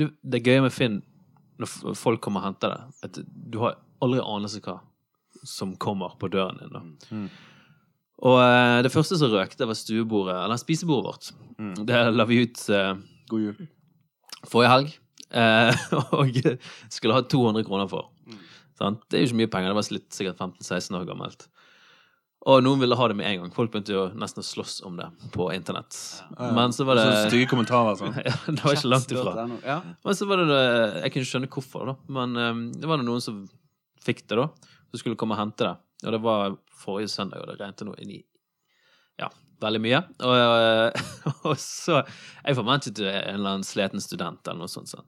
[0.00, 1.02] du, det gøye med Finn,
[1.60, 4.78] når folk kommer og henter det, at du har aldri anelse hva
[5.48, 6.72] som kommer på døren din.
[6.72, 6.82] da.
[7.12, 7.28] Mm.
[8.22, 11.32] Og eh, det første som røk, det var stuebordet, eller spisebordet vårt.
[11.58, 11.74] Mm.
[11.88, 12.94] Det la vi ut uh,
[13.28, 13.68] God jul.
[14.48, 14.96] forrige helg.
[15.32, 15.84] eh,
[16.18, 16.40] og
[16.92, 18.10] skulle ha 200 kroner for.
[18.28, 18.40] Mm.
[18.78, 19.02] Sant?
[19.08, 19.72] Det er jo ikke mye penger.
[19.72, 21.46] Det var litt, sikkert 15-16 år gammelt.
[22.50, 23.50] Og noen ville ha det med en gang.
[23.54, 25.94] Folk begynte jo nesten å slåss om det på internett.
[26.34, 26.48] Ja.
[26.56, 28.16] Men så var det Så stygge kommentarer sånn.
[28.26, 29.46] ja, Det var ikke langt ifra.
[29.62, 29.78] Ja.
[30.02, 30.64] Men så var det det
[31.04, 31.94] Jeg kunne skjønne hvorfor, da.
[32.18, 33.44] Men um, det var noen som
[34.02, 34.48] fikk det, da.
[34.90, 35.76] Som skulle komme og hente det.
[36.02, 38.20] Og det var forrige søndag, og det regnet noe inn i
[39.22, 39.30] Ja,
[39.62, 40.02] veldig mye.
[40.26, 41.06] Og, eh,
[41.52, 44.90] og så Jeg forventet en eller annen sliten student eller noe sånt.
[44.90, 45.06] sånn.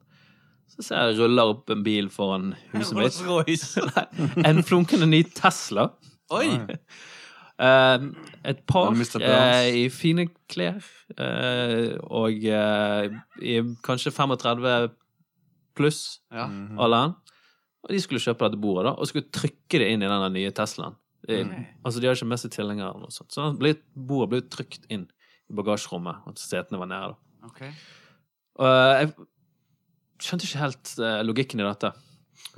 [0.68, 3.18] Så ser jeg ruller opp en bil foran huset mitt.
[3.94, 5.88] Nei, en flunkende ny Tesla.
[6.34, 6.48] Oi!
[7.62, 8.06] Eh,
[8.50, 8.88] et par
[9.22, 10.80] eh, i fine klær.
[11.14, 13.12] eh, og eh,
[13.44, 14.88] i kanskje 35
[15.78, 16.00] pluss
[16.34, 16.46] Ja.
[16.48, 16.78] Mhm.
[16.80, 17.14] alderen.
[17.84, 20.50] Og de skulle kjøpe dette bordet da, og skulle trykke det inn i den nye
[20.56, 20.96] Teslaen.
[21.28, 21.52] De, Ok.
[21.84, 23.10] Altså, De har ikke med seg tilhengere.
[23.12, 25.06] Så ble, bordet ble trykt inn
[25.50, 27.12] i bagasjerommet, og setene var nede.
[27.12, 27.46] da.
[27.52, 27.70] Okay.
[28.58, 29.14] Og eh, jeg
[30.24, 31.92] skjønte ikke helt eh, logikken i dette.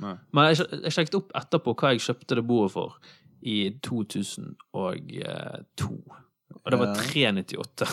[0.03, 0.15] Nei.
[0.35, 2.97] Men jeg, jeg sjekket opp etterpå hva jeg kjøpte det bordet for
[3.47, 4.55] i 2002.
[6.63, 7.87] Og det var 398.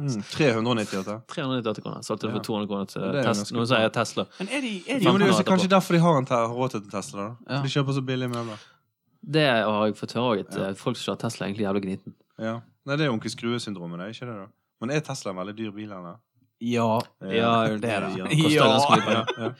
[0.00, 0.22] Mm.
[0.32, 1.16] 398.
[1.28, 2.02] 398 kroner.
[2.06, 3.56] Solgte det for 200 kroner til Tesla.
[3.58, 3.66] bra.
[3.72, 4.24] sier Tesla.
[4.38, 5.74] Men er de, er de jo, men det er kanskje etterpå.
[5.76, 7.26] derfor de har en te- har råd til en Tesla.
[7.26, 7.62] da Ja.
[7.66, 8.62] De kjøper så billige møbler.
[9.20, 10.68] Det har jeg fått høre òg, Ja.
[10.70, 12.14] eh, folk som kjører Tesla, er egentlig jævlig gniten.
[12.40, 12.54] Ja.
[12.86, 14.36] Nei, Det er onkel Skrue-syndromet, det ikke det?
[14.40, 14.46] da
[14.80, 15.90] Men er Tesla en veldig dyr bil?
[15.92, 16.16] eller?
[16.60, 18.16] Ja, Ja, det er det.
[18.18, 18.26] Ja.
[18.28, 18.70] Ja.
[19.00, 19.52] Ja, ja.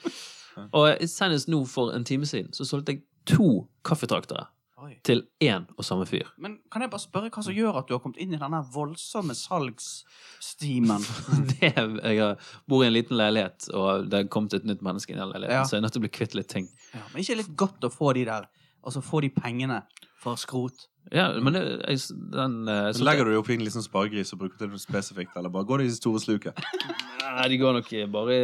[0.77, 4.47] Og senest nå for en time siden så solgte jeg to kaffetraktere
[4.81, 4.95] Oi.
[5.07, 6.29] til én og samme fyr.
[6.41, 8.61] Men kan jeg bare spørre hva som gjør at du har kommet inn i denne
[8.75, 11.05] voldsomme salgsstimen?
[11.51, 12.37] Det, jeg
[12.69, 15.33] bor i en liten leilighet, og det er kommet et nytt menneske inn i den
[15.35, 15.65] leiligheten, Ja.
[15.69, 16.69] så jeg er nødt til å bli kvitt litt ting.
[16.95, 18.49] Ja, men ikke litt godt å få de der
[18.81, 19.83] Altså få de pengene
[20.21, 20.87] for skrot?
[21.11, 22.03] Ja, men det, jeg,
[22.35, 25.53] den eh, Så legger du det en liten sparegris og bruker det noe spesifikt, eller
[25.53, 26.61] bare går det i store sluket?
[27.25, 28.37] Nei, de går nok i bare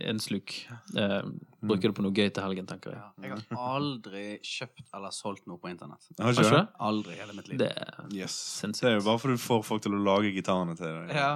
[0.00, 0.54] en sluk.
[0.96, 1.20] Eh,
[1.64, 3.00] bruker det på noe gøy til helgen, tenker jeg.
[3.00, 6.08] Ja, jeg har aldri kjøpt eller solgt noe på internett.
[6.18, 6.62] Har Har ikke det?
[6.88, 7.58] Aldri i hele mitt liv.
[7.60, 8.36] Det er Yes.
[8.62, 8.84] Sinnssykt.
[8.86, 11.12] Det er jo bare fordi du får folk til å lage gitarene til deg.
[11.14, 11.30] Ja.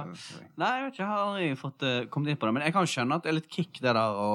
[0.57, 2.55] Nei, jeg vet ikke, jeg har aldri fått eh, kommet inn på det.
[2.57, 4.29] Men jeg kan skjønne at det er litt kick, det der å,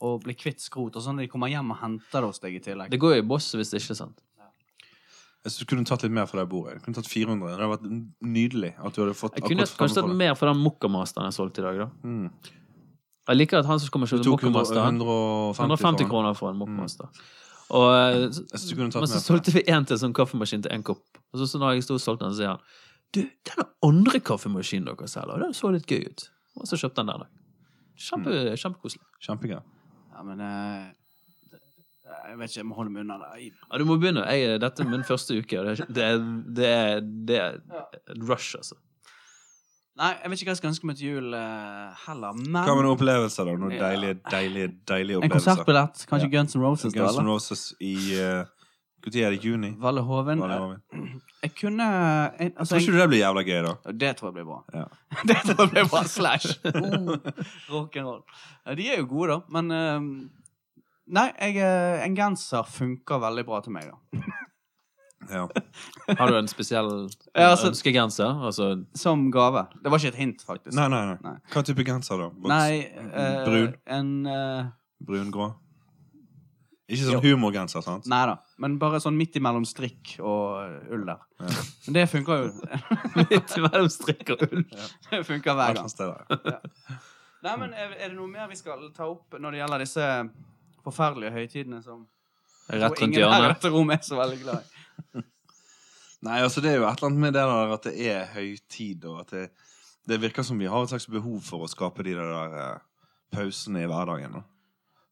[0.00, 0.96] å bli kvitt skrot.
[0.96, 2.94] Og sånn de kommer hjem og henter det hos deg i tillegg.
[2.94, 4.22] Det går jo i boss hvis det ikke er sant.
[5.48, 6.78] Jeg kunne tatt litt mer for det bordet.
[6.78, 7.48] Du kunne tatt 400.
[7.48, 7.88] Det hadde vært
[8.36, 11.58] nydelig at du hadde fått Jeg kunne kanskje tatt mer for den Mokka-masteren jeg solgte
[11.62, 11.78] i dag.
[11.78, 11.88] da.
[12.04, 12.30] Mm.
[13.28, 16.50] Jeg liker at han som kommer og kjøper tok 100, Mokka-masteren 150, 150 kroner for
[16.50, 17.08] en mokkamaster.
[17.08, 17.24] Mm.
[17.68, 20.62] Og, eh, Jeg synes du kunne tatt men så solgte vi en til sånn kaffemaskin
[20.64, 21.04] til én kopp.
[21.32, 22.60] Og så, så når jeg sto og solgte den, så sier han
[23.12, 26.30] Du, den andre kaffemaskinen dere selger, den så litt gøy ut.
[26.60, 27.26] Og så kjøpte han den.
[27.98, 28.56] Kjempe, Mm.
[28.56, 29.04] Kjempekoselig.
[29.24, 29.60] Kjempegøy.
[30.12, 30.94] Ja, men eh, det-
[32.28, 33.52] Jeg vet ikke, jeg må holde meg unna det.
[33.52, 34.24] Ja, du må begynne.
[34.32, 35.60] Jeg, dette er min første uke.
[35.60, 36.18] og Det er,
[36.58, 38.76] det er, det er, det er et rush, altså.
[39.98, 42.36] Nei, jeg vet ikke hva jeg skal ønske meg til jul uh, heller.
[42.38, 43.54] Men Hva med noen opplevelser, da?
[43.58, 43.80] Noen Ja.
[43.88, 46.04] deilige, deilige, deilige en konsertbillett.
[46.06, 46.34] Kanskje Ja.
[46.36, 47.00] Guns N' Roses, da?
[47.00, 48.44] Guns N' Roses i uh,
[49.02, 49.40] Når er det?
[49.42, 49.72] Juni?
[49.82, 50.38] Valle Hoven.
[50.44, 51.16] Valle det, Eh?
[51.42, 51.84] Jeg kunne
[52.38, 53.92] jeg, altså, Tror ikke du det blir jævla gøy, da?
[53.92, 54.62] Det tror jeg blir bra.
[54.74, 54.84] Ja.
[55.30, 56.02] det tror jeg blir bra.
[56.04, 56.58] Slash.
[57.70, 58.22] Oh, Rock'n'roll.
[58.78, 59.40] De er jo gode, da.
[59.54, 60.00] Men eh,
[61.08, 64.20] Nei, jeg, eh, en genser funker veldig bra til meg, da.
[65.28, 65.42] Ja.
[66.16, 66.86] Har du en spesiell
[67.34, 68.38] Ja, altså- ønskegenser?
[68.48, 69.66] Altså, Som gave.
[69.82, 70.72] Det var ikke et hint, faktisk.
[70.78, 71.16] Nei, nei, nei.
[71.24, 71.34] Nei.
[71.52, 72.28] Hva type genser, da?
[72.30, 73.74] Boks- Nei eh, Brun?
[73.98, 74.70] En eh,
[75.04, 75.50] Brun-grå?
[76.88, 78.06] Ikke sånn humorgenser, sant?
[78.08, 78.38] Nei da.
[78.62, 81.20] Men bare sånn midt imellom strikk og eh, ull der.
[81.42, 81.52] Ja.
[81.88, 82.52] Men det funker jo.
[83.34, 84.62] Litt mellom strikk og ull.
[85.10, 85.90] det funker hver gang.
[85.92, 86.14] Sted.
[87.44, 90.06] Nei, men er, er det noe mer vi skal ta opp når det gjelder disse
[90.88, 92.06] forferdelige høytidene som
[92.68, 93.54] Rett rundt hjørnet.
[93.54, 95.22] dette rommet er så veldig glad i?
[96.26, 99.06] Nei, altså det er jo et eller annet med det der at det er høytid,
[99.08, 99.44] og at det,
[100.10, 102.80] det virker som vi har et slags behov for å skape de der eh,
[103.32, 104.40] pausene i hverdagen.
[104.40, 104.42] Da.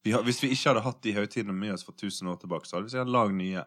[0.07, 2.69] Vi har, hvis vi ikke hadde hatt de høytidene med oss for 1000 år tilbake,
[2.69, 3.65] så hadde vi sikkert lagd nye.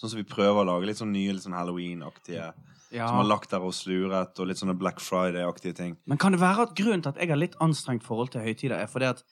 [0.00, 0.88] Sånn som vi prøver å lage.
[0.88, 2.50] Litt sånn nye, litt sånn Halloween-aktige.
[2.90, 5.96] Som har lagt der og sluret, og litt sånne Black Friday-aktige ting.
[6.10, 8.78] Men kan det være at grunnen til at jeg har litt anstrengt forhold til høytider,
[8.78, 9.22] er fordi at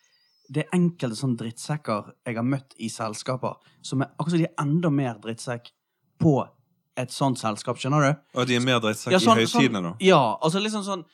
[0.51, 4.47] det er enkelte sånne drittsekker jeg har møtt i selskaper, som er akkurat som de
[4.49, 5.71] er enda mer drittsekk
[6.23, 6.37] på
[6.99, 8.23] et sånt selskap, skjønner du?
[8.41, 11.05] Og de er mer drittsekk Ja, sånn- i høytidene da Ja, altså liksom sånn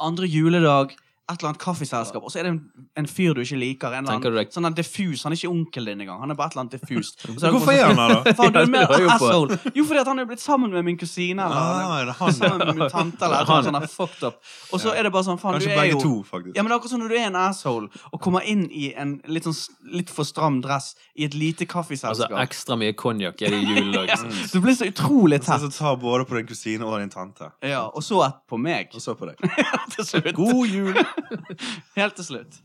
[0.00, 0.94] andre juledag
[1.24, 2.58] et eller annet kaffeselskap, og så er det en,
[3.00, 3.94] en fyr du ikke liker.
[3.96, 5.22] En eller annen, sånn en diffus.
[5.24, 6.18] Han er ikke onkelen din engang.
[6.20, 7.22] Han er bare et eller annet diffust.
[7.40, 8.98] Så Hvorfor er han det, da?
[9.00, 9.14] Ja,
[9.74, 11.40] jo fordi at han er blitt sammen med min kusine.
[11.46, 14.36] Eller Ah, er det han, sammen med min tante, eller noe sånt fucked up.
[14.72, 14.98] Og så Ja.
[15.00, 16.12] er det bare sånn, faen, du er jo to,
[16.54, 18.90] ja, men det er akkurat sånn når du er en asshole og kommer inn i
[18.94, 19.56] en litt, sånn,
[19.96, 23.72] litt for stram dress i et lite kaffeselskap Altså ekstra mye konjakk er det i
[23.78, 24.12] julen òg.
[24.52, 25.64] du blir så utrolig tett.
[25.64, 27.48] så tar både på din kusine og din tante.
[27.64, 28.92] Ja, og så et på meg.
[28.94, 30.34] Og så på deg.
[30.36, 30.94] God jul!
[31.98, 32.60] Helt til slutt.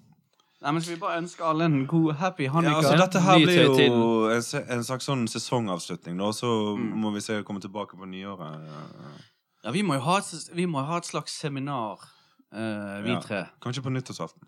[0.62, 3.62] Nei, men Skal vi bare ønske alle en god happy Ja, altså, dette her blir
[3.64, 4.44] jo en,
[4.76, 6.32] en slags sånn sesongavslutning, da.
[6.36, 6.98] Så Mm.
[7.00, 8.68] må vi se komme tilbake på nyåret.
[9.64, 12.00] Ja, vi må jo ha et, vi må jo ha et slags seminar,
[12.54, 13.22] uh, vi Ja.
[13.22, 13.46] tre.
[13.62, 14.44] Kanskje på nyttårsaften.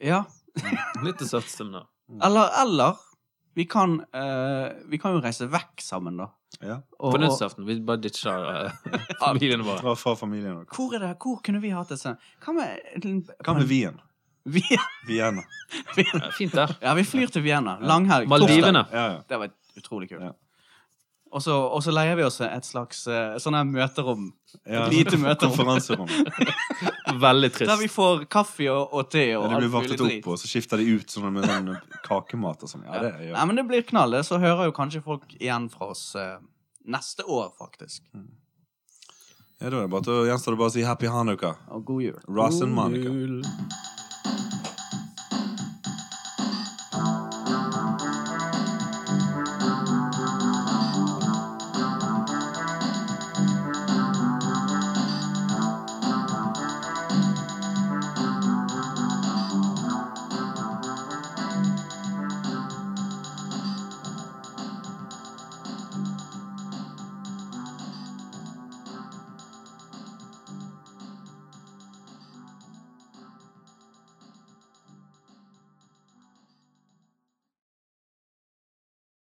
[0.00, 0.22] Ja.
[1.02, 1.86] Nyttårsaftseminar.
[2.22, 2.94] Eller, eller
[3.58, 6.28] vi kan, uh, vi kan jo reise vekk sammen, da.
[6.62, 6.76] Ja.
[6.98, 7.66] Og- På nødsaften nyttårsaften.
[7.66, 9.80] Vi bare ditcher uh, familiene våre.
[9.82, 10.60] Dra fra familien.
[10.60, 10.68] vår.
[10.76, 13.08] Hvor, er det, hvor kunne vi hatt et sånt Hva med
[13.44, 13.98] Hva med Wien?
[14.48, 14.62] Vi,
[15.04, 15.42] Vienna.
[15.98, 16.70] Ja, Fint der.
[16.80, 17.74] ja, vi flyr til Vienna.
[17.84, 18.30] Langhelg.
[18.30, 18.86] Maldivene.
[18.94, 19.18] Ja, ja.
[19.28, 20.22] Det var utrolig kult.
[20.24, 20.30] Ja.
[21.28, 24.30] Og så, og så leier vi oss et slags eh, sånn her møterom.
[24.64, 24.86] ja.
[24.86, 25.52] Et lite møterom.
[25.52, 26.08] Konferanserom.
[27.20, 27.68] Veldig trist.
[27.70, 30.18] Der vi får kaffe og, og te og Ja, alt blir mulig vartet drit.
[30.22, 31.70] opp, og så skifter de ut sånn med sånn
[32.06, 32.84] kakemat og sånn.
[32.88, 34.18] Ja, det Nei, men det blir knall.
[34.26, 36.36] Så hører jo kanskje folk igjen fra oss eh,
[36.86, 38.04] neste år, faktisk.
[39.58, 41.56] Ja, da er det bare gjenstår det bare å si happy hanukka.
[41.74, 42.18] Og god jul.
[42.28, 43.10] Ross and Monica.
[43.10, 43.40] Jul.